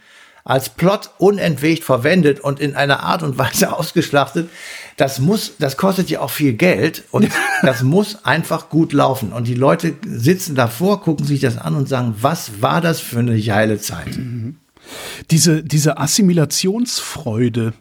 als 0.49 0.69
Plot 0.69 1.11
unentwegt 1.19 1.83
verwendet 1.83 2.39
und 2.39 2.59
in 2.59 2.75
einer 2.75 3.01
Art 3.03 3.21
und 3.21 3.37
Weise 3.37 3.71
ausgeschlachtet. 3.77 4.49
Das 4.97 5.19
muss, 5.19 5.53
das 5.59 5.77
kostet 5.77 6.09
ja 6.09 6.21
auch 6.21 6.31
viel 6.31 6.53
Geld 6.53 7.03
und 7.11 7.29
das 7.61 7.83
muss 7.83 8.25
einfach 8.25 8.69
gut 8.69 8.91
laufen. 8.91 9.31
Und 9.31 9.45
die 9.47 9.53
Leute 9.53 9.93
sitzen 10.03 10.55
davor, 10.55 11.01
gucken 11.01 11.23
sich 11.23 11.39
das 11.39 11.59
an 11.59 11.75
und 11.75 11.87
sagen, 11.87 12.15
was 12.19 12.63
war 12.63 12.81
das 12.81 12.99
für 12.99 13.19
eine 13.19 13.39
geile 13.39 13.79
Zeit? 13.79 14.19
Diese, 15.29 15.63
diese 15.63 15.99
Assimilationsfreude, 15.99 17.73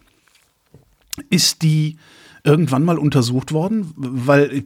ist 1.30 1.62
die 1.62 1.96
irgendwann 2.44 2.84
mal 2.84 2.98
untersucht 2.98 3.50
worden? 3.52 3.92
Weil 3.96 4.62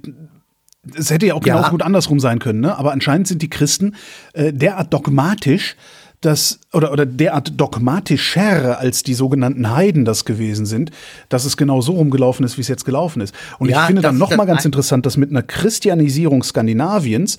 es 0.95 1.11
hätte 1.11 1.27
ja 1.27 1.35
auch 1.35 1.47
Ja. 1.47 1.55
genauso 1.55 1.71
gut 1.71 1.83
andersrum 1.83 2.19
sein 2.19 2.41
können, 2.41 2.61
ne? 2.61 2.77
aber 2.77 2.91
anscheinend 2.91 3.29
sind 3.29 3.43
die 3.43 3.49
Christen 3.49 3.95
äh, 4.33 4.53
derart 4.53 4.93
dogmatisch, 4.93 5.77
dass, 6.23 6.61
oder, 6.73 6.93
oder 6.93 7.05
derart 7.05 7.61
dogmatischer 7.61 8.79
als 8.79 9.03
die 9.03 9.15
sogenannten 9.15 9.71
Heiden 9.71 10.05
das 10.05 10.25
gewesen 10.25 10.67
sind, 10.67 10.91
dass 11.29 11.45
es 11.45 11.57
genau 11.57 11.81
so 11.81 11.93
rumgelaufen 11.93 12.47
ist, 12.47 12.57
wie 12.57 12.63
es 12.63 12.69
jetzt 12.69 12.85
gelaufen 12.85 13.21
ist. 13.21 13.35
Und 13.59 13.69
Ja, 13.69 13.81
ich 13.81 13.87
finde 13.87 14.03
dann 14.03 14.15
ist 14.15 14.19
noch 14.21 14.29
das 14.31 14.39
mal 14.39 14.47
ganz 14.47 14.65
interessant, 14.65 15.05
dass 15.05 15.17
mit 15.17 15.31
einer 15.31 15.43
Christianisierung 15.43 16.43
Skandinaviens 16.43 17.39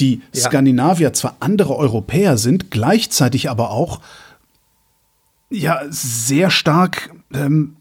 die 0.00 0.20
Ja. 0.32 0.48
Skandinavier 0.48 1.12
zwar 1.12 1.36
andere 1.40 1.76
Europäer 1.76 2.38
sind, 2.38 2.70
gleichzeitig 2.70 3.50
aber 3.50 3.70
auch 3.70 4.00
ja 5.50 5.82
sehr 5.90 6.50
stark. 6.50 7.10
Ähm, 7.34 7.76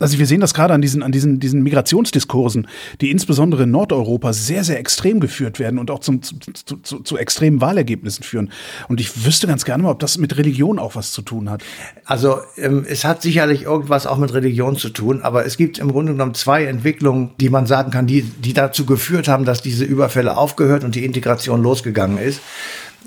also 0.00 0.18
wir 0.18 0.26
sehen 0.26 0.40
das 0.40 0.54
gerade 0.54 0.74
an 0.74 0.82
diesen, 0.82 1.04
an 1.04 1.12
diesen, 1.12 1.38
diesen 1.38 1.62
Migrationsdiskursen, 1.62 2.66
die 3.00 3.12
insbesondere 3.12 3.62
in 3.62 3.70
Nordeuropa 3.70 4.32
sehr, 4.32 4.64
sehr 4.64 4.80
extrem 4.80 5.20
geführt 5.20 5.60
werden 5.60 5.78
und 5.78 5.88
auch 5.88 6.00
zum, 6.00 6.20
zu, 6.20 6.36
zu, 6.38 6.98
zu, 6.98 7.16
extremen 7.16 7.60
Wahlergebnissen 7.60 8.24
führen. 8.24 8.50
Und 8.88 9.00
ich 9.00 9.24
wüsste 9.24 9.46
ganz 9.46 9.64
gerne 9.64 9.84
mal, 9.84 9.90
ob 9.90 10.00
das 10.00 10.18
mit 10.18 10.36
Religion 10.36 10.80
auch 10.80 10.96
was 10.96 11.12
zu 11.12 11.22
tun 11.22 11.48
hat. 11.48 11.62
Also 12.04 12.38
ähm, 12.56 12.84
es 12.88 13.04
hat 13.04 13.22
sicherlich 13.22 13.62
irgendwas 13.62 14.08
auch 14.08 14.18
mit 14.18 14.34
Religion 14.34 14.76
zu 14.76 14.88
tun, 14.88 15.22
aber 15.22 15.46
es 15.46 15.56
gibt 15.56 15.78
im 15.78 15.92
Grunde 15.92 16.12
genommen 16.12 16.34
zwei 16.34 16.64
Entwicklungen, 16.64 17.30
die 17.38 17.48
man 17.48 17.66
sagen 17.66 17.92
kann, 17.92 18.08
die, 18.08 18.22
die 18.22 18.52
dazu 18.52 18.86
geführt 18.86 19.28
haben, 19.28 19.44
dass 19.44 19.62
diese 19.62 19.84
Überfälle 19.84 20.36
aufgehört 20.36 20.82
und 20.82 20.96
die 20.96 21.04
Integration 21.04 21.62
losgegangen 21.62 22.18
ist. 22.18 22.40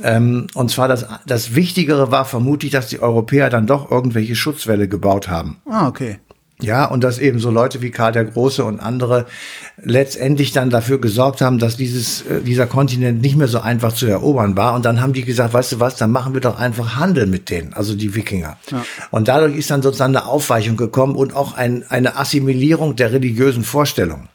Ähm, 0.03 0.47
und 0.53 0.71
zwar 0.71 0.87
das, 0.87 1.05
das 1.25 1.55
Wichtigere 1.55 2.11
war 2.11 2.23
vermutlich, 2.23 2.71
dass 2.71 2.87
die 2.87 3.01
Europäer 3.01 3.49
dann 3.49 3.67
doch 3.67 3.91
irgendwelche 3.91 4.35
Schutzwälle 4.35 4.87
gebaut 4.87 5.27
haben. 5.27 5.57
Ah, 5.65 5.87
okay. 5.87 6.19
Ja, 6.59 6.85
und 6.85 7.03
dass 7.03 7.19
eben 7.19 7.37
so 7.37 7.51
Leute 7.51 7.83
wie 7.83 7.91
Karl 7.91 8.11
der 8.11 8.25
Große 8.25 8.63
und 8.63 8.79
andere 8.79 9.27
letztendlich 9.79 10.53
dann 10.53 10.71
dafür 10.71 10.99
gesorgt 10.99 11.39
haben, 11.41 11.59
dass 11.59 11.77
dieses, 11.77 12.23
äh, 12.23 12.41
dieser 12.41 12.65
Kontinent 12.65 13.21
nicht 13.21 13.35
mehr 13.35 13.47
so 13.47 13.59
einfach 13.59 13.93
zu 13.93 14.07
erobern 14.07 14.57
war. 14.57 14.73
Und 14.73 14.83
dann 14.83 14.99
haben 14.99 15.13
die 15.13 15.23
gesagt, 15.23 15.53
weißt 15.53 15.73
du 15.73 15.79
was, 15.79 15.97
dann 15.97 16.11
machen 16.11 16.33
wir 16.33 16.41
doch 16.41 16.57
einfach 16.57 16.95
Handel 16.95 17.27
mit 17.27 17.51
denen, 17.51 17.73
also 17.73 17.93
die 17.93 18.15
Wikinger. 18.15 18.57
Und 19.11 19.27
dadurch 19.27 19.55
ist 19.55 19.69
dann 19.69 19.83
sozusagen 19.83 20.15
eine 20.15 20.25
Aufweichung 20.25 20.77
gekommen 20.77 21.15
und 21.15 21.35
auch 21.35 21.55
ein, 21.55 21.85
eine 21.89 22.17
Assimilierung 22.17 22.95
der 22.95 23.11
religiösen 23.11 23.63
Vorstellungen. 23.63 24.27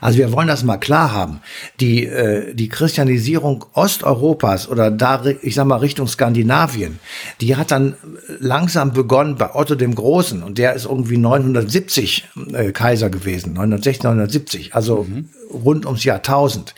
Also 0.00 0.18
wir 0.18 0.32
wollen 0.32 0.48
das 0.48 0.64
mal 0.64 0.78
klar 0.78 1.12
haben. 1.12 1.40
Die, 1.80 2.06
äh, 2.06 2.54
die 2.54 2.68
Christianisierung 2.68 3.64
Osteuropas 3.74 4.68
oder 4.68 4.90
da, 4.90 5.22
ich 5.42 5.54
sag 5.54 5.66
mal, 5.66 5.76
Richtung 5.76 6.08
Skandinavien, 6.08 6.98
die 7.40 7.56
hat 7.56 7.70
dann 7.70 7.94
langsam 8.40 8.92
begonnen 8.92 9.36
bei 9.36 9.54
Otto 9.54 9.74
dem 9.74 9.94
Großen. 9.94 10.42
Und 10.42 10.58
der 10.58 10.74
ist 10.74 10.86
irgendwie 10.86 11.18
970 11.18 12.28
äh, 12.52 12.72
Kaiser 12.72 13.10
gewesen, 13.10 13.54
960, 13.54 14.04
970, 14.04 14.74
also 14.74 15.06
rund 15.52 15.86
ums 15.86 16.04
Jahr 16.04 16.18
1000. 16.18 16.74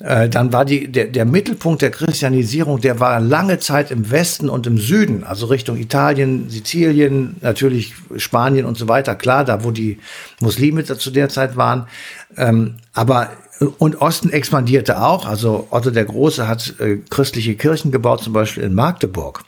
Äh, 0.00 0.28
dann 0.28 0.52
war 0.52 0.64
die, 0.64 0.88
der, 0.88 1.06
der 1.06 1.24
Mittelpunkt 1.24 1.82
der 1.82 1.90
Christianisierung, 1.90 2.80
der 2.80 3.00
war 3.00 3.20
lange 3.20 3.58
Zeit 3.58 3.90
im 3.90 4.10
Westen 4.10 4.48
und 4.48 4.66
im 4.66 4.78
Süden, 4.78 5.24
also 5.24 5.46
Richtung 5.46 5.76
Italien, 5.76 6.48
Sizilien, 6.48 7.36
natürlich 7.40 7.94
Spanien 8.16 8.64
und 8.64 8.78
so 8.78 8.88
weiter. 8.88 9.14
Klar, 9.14 9.44
da 9.44 9.64
wo 9.64 9.70
die 9.70 9.98
Muslime 10.40 10.84
zu 10.84 11.10
der 11.10 11.28
Zeit 11.28 11.56
waren. 11.56 11.86
Ähm, 12.36 12.76
aber 12.94 13.30
und 13.78 14.00
Osten 14.00 14.30
expandierte 14.30 15.02
auch. 15.02 15.26
Also 15.26 15.66
Otto 15.70 15.90
der 15.90 16.06
Große 16.06 16.48
hat 16.48 16.80
äh, 16.80 16.96
christliche 17.10 17.54
Kirchen 17.56 17.90
gebaut, 17.90 18.22
zum 18.22 18.32
Beispiel 18.32 18.62
in 18.62 18.74
Magdeburg. 18.74 19.44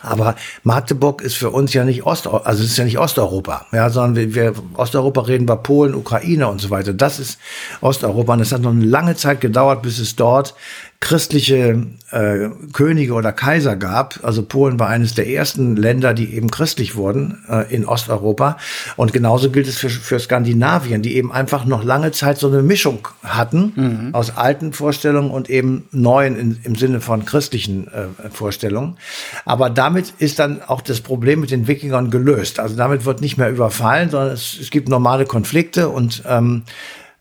Aber 0.00 0.34
Magdeburg 0.62 1.22
ist 1.22 1.36
für 1.36 1.50
uns 1.50 1.72
ja 1.72 1.84
nicht 1.84 2.04
Ost, 2.04 2.26
also 2.26 2.62
ist 2.62 2.76
ja 2.76 2.84
nicht 2.84 2.98
Osteuropa, 2.98 3.66
ja, 3.72 3.90
sondern 3.90 4.34
wir, 4.34 4.54
wir 4.54 4.62
Osteuropa 4.74 5.22
reden 5.22 5.48
wir 5.48 5.56
Polen, 5.56 5.94
Ukraine 5.94 6.48
und 6.48 6.60
so 6.60 6.70
weiter. 6.70 6.92
Das 6.92 7.18
ist 7.18 7.38
Osteuropa 7.80 8.34
und 8.34 8.40
es 8.40 8.52
hat 8.52 8.62
noch 8.62 8.70
eine 8.70 8.84
lange 8.84 9.16
Zeit 9.16 9.40
gedauert, 9.40 9.82
bis 9.82 9.98
es 9.98 10.16
dort 10.16 10.54
christliche 11.02 11.84
äh, 12.12 12.48
Könige 12.72 13.14
oder 13.14 13.32
Kaiser 13.32 13.74
gab. 13.74 14.20
Also 14.22 14.42
Polen 14.42 14.78
war 14.78 14.88
eines 14.88 15.14
der 15.14 15.28
ersten 15.28 15.74
Länder, 15.74 16.14
die 16.14 16.32
eben 16.32 16.48
christlich 16.48 16.94
wurden 16.94 17.42
äh, 17.48 17.74
in 17.74 17.84
Osteuropa. 17.84 18.56
Und 18.96 19.12
genauso 19.12 19.50
gilt 19.50 19.66
es 19.66 19.78
für, 19.78 19.90
für 19.90 20.20
Skandinavien, 20.20 21.02
die 21.02 21.16
eben 21.16 21.32
einfach 21.32 21.64
noch 21.64 21.82
lange 21.82 22.12
Zeit 22.12 22.38
so 22.38 22.46
eine 22.46 22.62
Mischung 22.62 23.08
hatten 23.24 24.10
aus 24.12 24.36
alten 24.36 24.72
Vorstellungen 24.72 25.30
und 25.32 25.50
eben 25.50 25.88
neuen 25.90 26.36
in, 26.36 26.60
im 26.62 26.76
Sinne 26.76 27.00
von 27.00 27.24
christlichen 27.24 27.88
äh, 27.88 28.30
Vorstellungen. 28.30 28.96
Aber 29.44 29.70
damit 29.70 30.14
ist 30.18 30.38
dann 30.38 30.62
auch 30.62 30.82
das 30.82 31.00
Problem 31.00 31.40
mit 31.40 31.50
den 31.50 31.66
Wikingern 31.66 32.12
gelöst. 32.12 32.60
Also 32.60 32.76
damit 32.76 33.04
wird 33.04 33.20
nicht 33.20 33.38
mehr 33.38 33.50
überfallen, 33.50 34.10
sondern 34.10 34.30
es, 34.30 34.56
es 34.60 34.70
gibt 34.70 34.88
normale 34.88 35.24
Konflikte 35.24 35.88
und 35.88 36.22
ähm, 36.28 36.62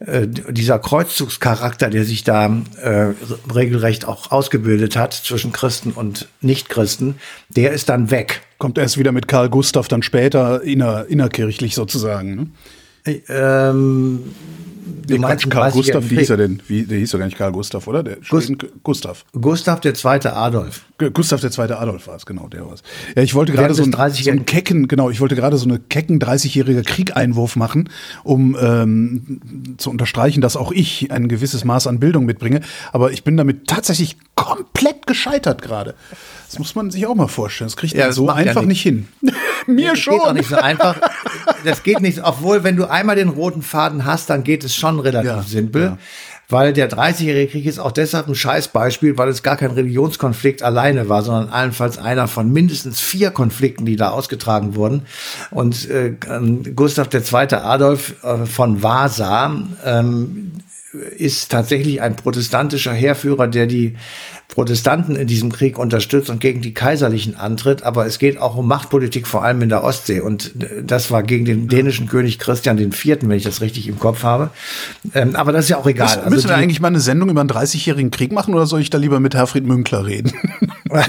äh, 0.06 0.28
dieser 0.28 0.80
Kreuzzugscharakter, 0.80 1.90
der 1.90 2.06
sich 2.06 2.24
da 2.24 2.62
äh, 2.82 3.14
regelrecht 3.54 4.06
auch 4.06 4.32
ausgebildet 4.32 4.96
hat 4.96 5.14
zwischen 5.14 5.52
Christen 5.52 5.92
und 5.92 6.28
Nichtchristen, 6.42 7.16
der 7.50 7.72
ist 7.72 7.90
dann 7.90 8.10
weg. 8.10 8.42
Kommt 8.58 8.78
erst 8.78 8.98
wieder 8.98 9.12
mit 9.12 9.28
Karl 9.28 9.50
Gustav 9.50 9.88
dann 9.88 10.02
später 10.02 10.64
inner, 10.64 11.06
innerkirchlich 11.08 11.76
sozusagen. 11.76 12.36
Ne? 13.06 13.22
Ähm, 13.28 14.24
Du 15.12 15.22
meinst 15.22 15.50
Karl 15.50 15.72
Gustav, 15.72 16.10
wie 16.10 16.18
hieß 16.18 16.30
er 16.30 16.38
denn? 16.38 16.62
Wie, 16.68 16.84
der 16.84 16.98
hieß 16.98 17.12
doch 17.12 17.20
gar 17.20 17.26
nicht 17.26 17.38
Karl 17.38 17.52
Gustav, 17.52 17.88
oder? 17.88 18.04
Der 18.04 18.18
Gust 18.30 18.52
Gustav. 18.84 19.26
Gustav 19.34 19.80
der 19.82 19.94
zweite 19.94 20.34
Adolf. 20.34 20.86
Gustav 21.14 21.42
der 21.42 21.52
zweite 21.52 21.80
Adolf 21.80 22.08
war 22.08 22.16
es, 22.16 22.26
genau, 22.26 22.48
der 22.48 22.66
war 22.66 22.74
es. 22.74 22.84
Ja, 23.16 23.24
ich 23.24 23.34
wollte 23.34 23.54
gerade 23.54 23.74
so, 23.74 23.84
ein, 23.84 23.92
so 23.92 24.30
einen 24.30 24.46
kecken, 24.46 24.88
genau, 24.88 25.10
ich 25.10 25.20
wollte 25.20 25.36
gerade 25.36 25.58
so 25.58 25.68
eine 25.68 25.80
kecken 25.80 26.20
30-jährige 26.20 26.84
Kriegeinwurf 26.84 27.56
machen, 27.56 27.90
um 28.24 28.56
ähm, 28.62 29.76
zu 29.78 29.90
unterstreichen, 29.90 30.42
dass 30.42 30.56
auch 30.56 30.72
ich 30.72 31.12
ein 31.12 31.28
gewisses 31.28 31.66
Maß 31.66 31.88
an 31.88 32.00
Bildung 32.00 32.26
mitbringe. 32.26 32.62
Aber 32.92 33.12
ich 33.12 33.24
bin 33.24 33.38
damit 33.38 33.68
tatsächlich 33.68 34.18
komplett 34.36 35.08
gescheitert 35.08 35.62
gerade. 35.62 35.96
Das 36.52 36.60
muss 36.60 36.76
man 36.76 36.92
sich 36.92 37.08
auch 37.08 37.16
mal 37.16 37.30
vorstellen. 37.30 37.70
Das 37.70 37.78
kriegt 37.78 37.94
ja, 37.94 38.06
man 38.06 38.14
so 38.14 38.28
einfach 38.28 38.62
ja 38.62 38.68
nicht. 38.68 38.82
hin. 38.82 39.08
Mir 39.68 39.92
das 39.92 40.00
schon. 40.00 40.16
Geht 40.16 40.22
auch 40.24 40.34
nicht 40.34 40.50
so 40.50 40.58
einfach. 40.58 40.98
Das 41.64 41.82
geht 41.84 42.02
nicht, 42.02 42.20
obwohl, 42.22 42.66
wenn 42.66 42.76
du 42.76 42.90
einmal 42.90 43.16
den 43.16 43.30
roten 43.30 43.62
Faden 43.62 44.04
hast, 44.04 44.30
dann 44.30 44.44
geht 44.44 44.66
es 44.66 44.76
schon 44.76 45.00
relativ 45.00 45.30
ja, 45.30 45.44
simpel. 45.44 45.98
Weil 46.50 46.74
der 46.74 46.90
30-jährige 46.90 47.50
Krieg 47.54 47.66
ist 47.66 47.80
auch 47.80 47.94
deshalb 47.94 48.28
ein 48.28 48.36
Scheißbeispiel, 48.36 49.18
weil 49.18 49.30
es 49.30 49.44
gar 49.44 49.56
kein 49.56 49.72
Religionskonflikt 49.72 50.62
alleine 50.62 51.08
war, 51.08 51.22
sondern 51.22 51.48
allenfalls 51.54 51.98
einer 51.98 52.28
von 52.28 52.52
mindestens 52.52 53.00
vier 53.00 53.32
Konflikten, 53.32 53.86
die 53.86 53.96
da 53.96 54.10
ausgetragen 54.10 54.76
wurden. 54.76 55.04
Und 55.52 55.90
äh, 55.90 56.16
Gustav 56.76 57.08
II. 57.14 57.56
Adolf 57.56 58.22
äh, 58.26 58.46
von 58.46 58.84
Vasa 58.84 59.56
ähm, 59.86 60.52
ist 60.94 61.52
tatsächlich 61.52 62.02
ein 62.02 62.16
protestantischer 62.16 62.94
Heerführer, 62.94 63.48
der 63.48 63.66
die 63.66 63.96
Protestanten 64.50 65.16
in 65.16 65.28
diesem 65.28 65.52
Krieg 65.52 65.80
unterstützt 65.80 66.30
und 66.30 66.42
gegen 66.42 66.62
die 66.62 66.74
Kaiserlichen 66.74 67.36
antritt. 67.36 67.84
Aber 67.84 68.06
es 68.06 68.20
geht 68.20 68.38
auch 68.38 68.58
um 68.58 68.68
Machtpolitik, 68.68 69.26
vor 69.26 69.44
allem 69.44 69.62
in 69.62 69.70
der 69.70 69.84
Ostsee. 69.84 70.20
Und 70.20 70.52
das 70.84 71.10
war 71.10 71.24
gegen 71.24 71.46
den 71.46 71.70
dänischen 71.70 72.08
König 72.08 72.38
Christian 72.38 72.78
IV., 72.78 73.20
wenn 73.22 73.32
ich 73.32 73.44
das 73.44 73.62
richtig 73.62 73.88
im 73.88 73.98
Kopf 73.98 74.24
habe. 74.24 74.50
Ähm, 75.14 75.38
aber 75.38 75.54
das 75.54 75.66
ist 75.66 75.70
ja 75.70 75.78
auch 75.78 75.88
egal. 75.88 76.08
Müssen, 76.08 76.30
müssen 76.30 76.34
also 76.34 76.50
wir 76.50 76.56
eigentlich 76.58 76.82
mal 76.82 76.90
eine 76.90 77.00
Sendung 77.00 77.30
über 77.30 77.40
einen 77.40 77.50
30-jährigen 77.50 78.12
Krieg 78.12 78.34
machen 78.34 78.54
oder 78.54 78.66
soll 78.66 78.82
ich 78.82 78.90
da 78.90 78.98
lieber 78.98 79.22
mit 79.22 79.34
Herfried 79.34 79.66
Münkler 79.66 80.06
reden? 80.06 80.34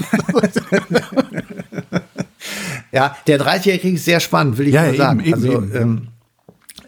ja, 2.93 3.17
der 3.27 3.41
30-jährige 3.41 3.81
Krieg 3.81 3.95
ist 3.95 4.05
sehr 4.05 4.21
spannend, 4.21 4.57
will 4.57 4.69
ich 4.69 4.73
ja, 4.75 4.83
mal 4.83 4.95
sagen. 4.95 5.19
Eben, 5.19 5.33
also, 5.33 5.51
eben. 5.51 5.75
Ähm, 5.75 6.07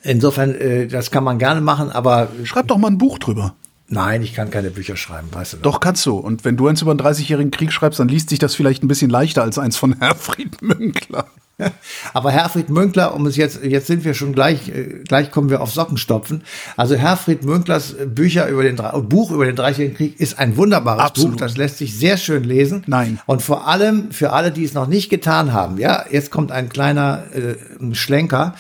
Insofern, 0.06 0.54
äh, 0.56 0.88
das 0.88 1.12
kann 1.12 1.24
man 1.24 1.40
gerne 1.40 1.62
machen, 1.62 1.92
aber. 1.92 2.30
Schreib 2.44 2.68
doch 2.68 2.78
mal 2.78 2.92
ein 2.92 2.98
Buch 2.98 3.18
drüber. 3.20 3.56
Nein, 3.88 4.24
ich 4.24 4.34
kann 4.34 4.50
keine 4.50 4.72
Bücher 4.72 4.98
schreiben, 4.98 5.28
weißt 5.32 5.54
du. 5.54 5.58
Doch, 5.58 5.74
doch 5.74 5.80
kannst 5.80 6.06
du. 6.06 6.16
Und 6.18 6.44
wenn 6.44 6.58
du 6.58 6.68
eins 6.68 6.82
über 6.82 6.92
einen 6.92 7.00
30-jährigen 7.00 7.52
Krieg 7.52 7.72
schreibst, 7.72 8.00
dann 8.00 8.08
liest 8.08 8.30
sich 8.30 8.40
das 8.40 8.56
vielleicht 8.56 8.84
ein 8.84 8.88
bisschen 8.88 9.10
leichter 9.10 9.44
als 9.44 9.60
eins 9.60 9.78
von 9.78 9.94
Herfried 10.00 10.62
Münkler. 10.62 11.26
Aber 12.14 12.32
Herfried 12.32 12.70
Münkler, 12.70 13.14
um 13.16 13.26
es 13.28 13.36
jetzt, 13.38 13.64
jetzt 13.64 13.88
sind 13.88 14.04
wir 14.04 14.14
schon 14.14 14.34
gleich, 14.34 14.68
äh, 14.70 15.04
gleich 15.08 15.32
kommen 15.32 15.50
wir 15.50 15.62
auf 15.62 15.72
Sockenstopfen. 15.72 16.44
Also 16.76 16.96
Herfried 16.96 17.44
Münklers 17.44 17.96
Bücher 18.08 18.48
über 18.50 18.64
den, 18.64 18.76
Buch 19.08 19.32
über 19.32 19.46
den 19.46 19.56
Dreißigjährigen 19.56 19.98
Krieg 19.98 20.20
ist 20.20 20.38
ein 20.38 20.58
wunderbares 20.58 21.04
Absolut. 21.04 21.34
Buch. 21.34 21.40
Das 21.40 21.56
lässt 21.56 21.78
sich 21.78 21.98
sehr 21.98 22.18
schön 22.18 22.44
lesen. 22.44 22.84
Nein. 22.88 23.20
Und 23.26 23.42
vor 23.42 23.68
allem 23.68 24.12
für 24.12 24.34
alle, 24.34 24.52
die 24.52 24.66
es 24.66 24.74
noch 24.74 24.88
nicht 24.88 25.10
getan 25.10 25.54
haben, 25.54 25.78
ja, 25.78 26.06
jetzt 26.10 26.32
kommt 26.32 26.52
ein 26.52 26.70
kleiner 26.70 27.24
äh, 27.34 27.96
Schlenker 27.96 28.56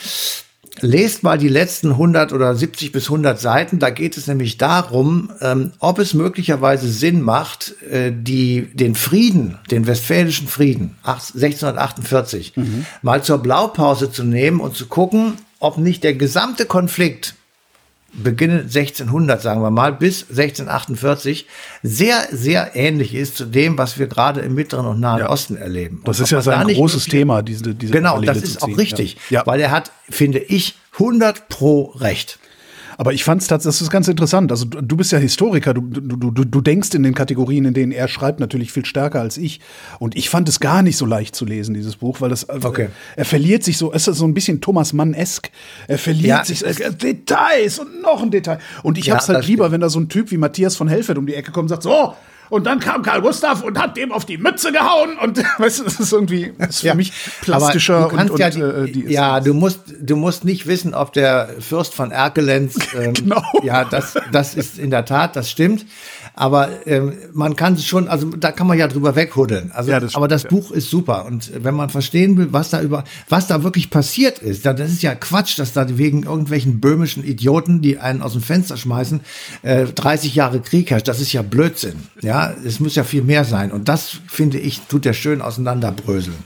lest 0.81 1.23
mal 1.23 1.37
die 1.37 1.47
letzten 1.47 1.91
100 1.91 2.33
oder 2.33 2.55
70 2.55 2.91
bis 2.91 3.05
100 3.05 3.39
Seiten. 3.39 3.79
Da 3.79 3.89
geht 3.89 4.17
es 4.17 4.27
nämlich 4.27 4.57
darum, 4.57 5.31
ähm, 5.41 5.71
ob 5.79 5.99
es 5.99 6.13
möglicherweise 6.13 6.87
Sinn 6.89 7.21
macht, 7.21 7.75
äh, 7.89 8.11
die, 8.13 8.67
den 8.73 8.95
Frieden, 8.95 9.57
den 9.71 9.87
westfälischen 9.87 10.47
Frieden 10.47 10.97
1648 11.03 12.53
mhm. 12.55 12.85
mal 13.01 13.23
zur 13.23 13.39
Blaupause 13.39 14.11
zu 14.11 14.23
nehmen 14.23 14.59
und 14.59 14.75
zu 14.75 14.87
gucken, 14.87 15.33
ob 15.59 15.77
nicht 15.77 16.03
der 16.03 16.13
gesamte 16.13 16.65
Konflikt 16.65 17.35
Beginn 18.17 18.51
1600, 18.51 19.41
sagen 19.41 19.61
wir 19.61 19.71
mal, 19.71 19.93
bis 19.93 20.23
1648 20.23 21.47
sehr, 21.83 22.27
sehr 22.31 22.75
ähnlich 22.75 23.13
ist 23.13 23.37
zu 23.37 23.45
dem, 23.45 23.77
was 23.77 23.99
wir 23.99 24.07
gerade 24.07 24.41
im 24.41 24.55
Mittleren 24.55 24.85
und 24.85 24.99
Nahen 24.99 25.19
ja. 25.19 25.29
Osten 25.29 25.57
erleben. 25.57 26.01
Das 26.05 26.19
ist 26.19 26.31
ja 26.31 26.41
sein 26.41 26.67
großes 26.67 27.05
Thema, 27.05 27.41
diese, 27.41 27.75
diese 27.75 27.91
Genau, 27.91 28.21
das 28.21 28.37
ist 28.37 28.63
auch 28.63 28.77
richtig. 28.77 29.17
Ja. 29.29 29.45
weil 29.45 29.59
er 29.59 29.71
hat, 29.71 29.91
finde 30.09 30.39
ich, 30.39 30.75
100 30.93 31.49
pro 31.49 31.93
Recht. 31.95 32.39
Aber 32.97 33.13
ich 33.13 33.23
fand 33.23 33.41
es 33.41 33.47
tatsächlich, 33.47 33.77
das 33.77 33.81
ist 33.81 33.89
ganz 33.89 34.07
interessant. 34.07 34.51
Also 34.51 34.65
du, 34.65 34.81
du 34.81 34.97
bist 34.97 35.11
ja 35.11 35.17
Historiker, 35.17 35.73
du, 35.73 35.81
du, 35.81 36.31
du, 36.31 36.45
du 36.45 36.61
denkst 36.61 36.93
in 36.93 37.03
den 37.03 37.13
Kategorien, 37.13 37.65
in 37.65 37.73
denen 37.73 37.91
er 37.91 38.07
schreibt, 38.07 38.39
natürlich 38.39 38.71
viel 38.71 38.85
stärker 38.85 39.21
als 39.21 39.37
ich. 39.37 39.59
Und 39.99 40.15
ich 40.15 40.29
fand 40.29 40.47
es 40.49 40.59
gar 40.59 40.81
nicht 40.81 40.97
so 40.97 41.05
leicht 41.05 41.35
zu 41.35 41.45
lesen, 41.45 41.73
dieses 41.73 41.97
Buch, 41.97 42.21
weil 42.21 42.29
das, 42.29 42.43
äh, 42.43 42.59
okay. 42.63 42.89
er 43.15 43.25
verliert 43.25 43.63
sich 43.63 43.77
so, 43.77 43.91
es 43.91 44.07
ist 44.07 44.17
so 44.17 44.25
ein 44.25 44.33
bisschen 44.33 44.61
Thomas 44.61 44.93
Mann-esk. 44.93 45.49
Er 45.87 45.97
verliert 45.97 46.25
ja, 46.25 46.45
sich 46.45 46.63
äh, 46.65 46.91
Details 46.91 47.79
und 47.79 48.01
noch 48.01 48.21
ein 48.21 48.31
Detail. 48.31 48.59
Und 48.83 48.97
ich 48.97 49.07
ja, 49.07 49.15
hab's 49.15 49.29
halt 49.29 49.45
lieber, 49.47 49.65
stimmt. 49.65 49.73
wenn 49.73 49.81
da 49.81 49.89
so 49.89 49.99
ein 49.99 50.09
Typ 50.09 50.31
wie 50.31 50.37
Matthias 50.37 50.75
von 50.75 50.87
Helfert 50.87 51.17
um 51.17 51.25
die 51.25 51.35
Ecke 51.35 51.51
kommt 51.51 51.65
und 51.65 51.69
sagt, 51.69 51.83
so, 51.83 52.15
und 52.49 52.65
dann 52.65 52.79
kam 52.79 53.01
Karl 53.01 53.21
Gustav 53.21 53.63
und 53.63 53.79
hat 53.79 53.97
dem 53.97 54.11
auf 54.11 54.25
die 54.25 54.37
Mütze 54.37 54.71
gehauen 54.71 55.17
und 55.21 55.43
weißt 55.57 55.79
du, 55.79 55.83
das 55.83 55.99
ist 55.99 56.11
irgendwie 56.11 56.53
das 56.57 56.69
ist 56.69 56.79
für 56.81 56.87
ja, 56.87 56.95
mich 56.95 57.11
plastischer 57.41 58.11
und, 58.11 58.31
und 58.31 58.39
ja, 58.39 58.49
die, 58.49 58.61
äh, 58.61 58.91
die 58.91 59.03
ja 59.11 59.39
du 59.39 59.53
musst 59.53 59.79
du 59.99 60.15
musst 60.15 60.45
nicht 60.45 60.67
wissen, 60.67 60.93
ob 60.93 61.13
der 61.13 61.49
Fürst 61.59 61.93
von 61.93 62.11
Erkelenz 62.11 62.77
ähm, 62.99 63.13
genau. 63.13 63.43
ja 63.63 63.85
das 63.85 64.15
das 64.31 64.55
ist 64.55 64.79
in 64.79 64.91
der 64.91 65.05
Tat 65.05 65.35
das 65.35 65.49
stimmt, 65.49 65.85
aber 66.33 66.69
ähm, 66.85 67.13
man 67.33 67.55
kann 67.55 67.77
schon 67.77 68.07
also 68.07 68.29
da 68.29 68.51
kann 68.51 68.67
man 68.67 68.77
ja 68.77 68.87
drüber 68.87 69.15
weghuddeln. 69.15 69.71
Also 69.73 69.91
ja, 69.91 69.99
das 69.99 70.15
aber 70.15 70.27
das. 70.27 70.45
Buch 70.45 70.69
ist 70.71 70.91
super 70.91 71.25
und 71.25 71.51
wenn 71.63 71.73
man 71.73 71.89
verstehen 71.89 72.37
will, 72.37 72.49
was 72.51 72.69
da 72.69 72.81
über 72.81 73.03
was 73.29 73.47
da 73.47 73.63
wirklich 73.63 73.89
passiert 73.89 74.39
ist, 74.39 74.65
das 74.65 74.79
ist 74.79 75.01
ja 75.01 75.15
Quatsch, 75.15 75.57
dass 75.57 75.73
da 75.73 75.85
wegen 75.97 76.23
irgendwelchen 76.23 76.79
böhmischen 76.79 77.23
Idioten, 77.23 77.81
die 77.81 77.97
einen 77.97 78.21
aus 78.21 78.33
dem 78.33 78.41
Fenster 78.41 78.77
schmeißen, 78.77 79.21
äh, 79.63 79.85
30 79.85 80.35
Jahre 80.35 80.59
Krieg 80.59 80.91
herrscht. 80.91 81.07
Das 81.07 81.19
ist 81.19 81.33
ja 81.33 81.41
Blödsinn. 81.41 81.95
Ja, 82.21 82.34
ja, 82.35 82.53
es 82.65 82.79
muss 82.79 82.95
ja 82.95 83.03
viel 83.03 83.23
mehr 83.23 83.43
sein. 83.45 83.71
Und 83.71 83.87
das, 83.87 84.17
finde 84.27 84.59
ich, 84.59 84.81
tut 84.81 85.05
er 85.05 85.13
schön 85.13 85.41
auseinanderbröseln. 85.41 86.37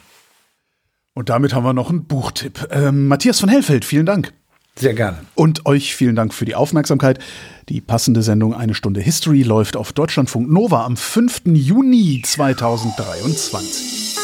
Und 1.14 1.30
damit 1.30 1.54
haben 1.54 1.64
wir 1.64 1.74
noch 1.74 1.90
einen 1.90 2.06
Buchtipp. 2.06 2.68
Ähm, 2.72 3.08
Matthias 3.08 3.40
von 3.40 3.50
Hellfeld, 3.50 3.86
vielen 3.86 4.06
Dank. 4.06 4.32
Sehr 4.76 4.94
gerne. 4.94 5.18
Und 5.36 5.66
euch 5.66 5.96
vielen 5.96 6.16
Dank 6.16 6.32
für 6.34 6.46
die 6.46 6.56
Aufmerksamkeit. 6.56 7.20
Die 7.68 7.82
passende 7.82 8.22
Sendung 8.22 8.54
Eine 8.54 8.76
Stunde 8.76 9.02
History 9.02 9.44
läuft 9.44 9.76
auf 9.76 9.92
Deutschlandfunk 9.92 10.50
Nova 10.50 10.86
am 10.86 10.96
5. 10.96 11.42
Juni 11.46 12.22
2023. 12.24 14.16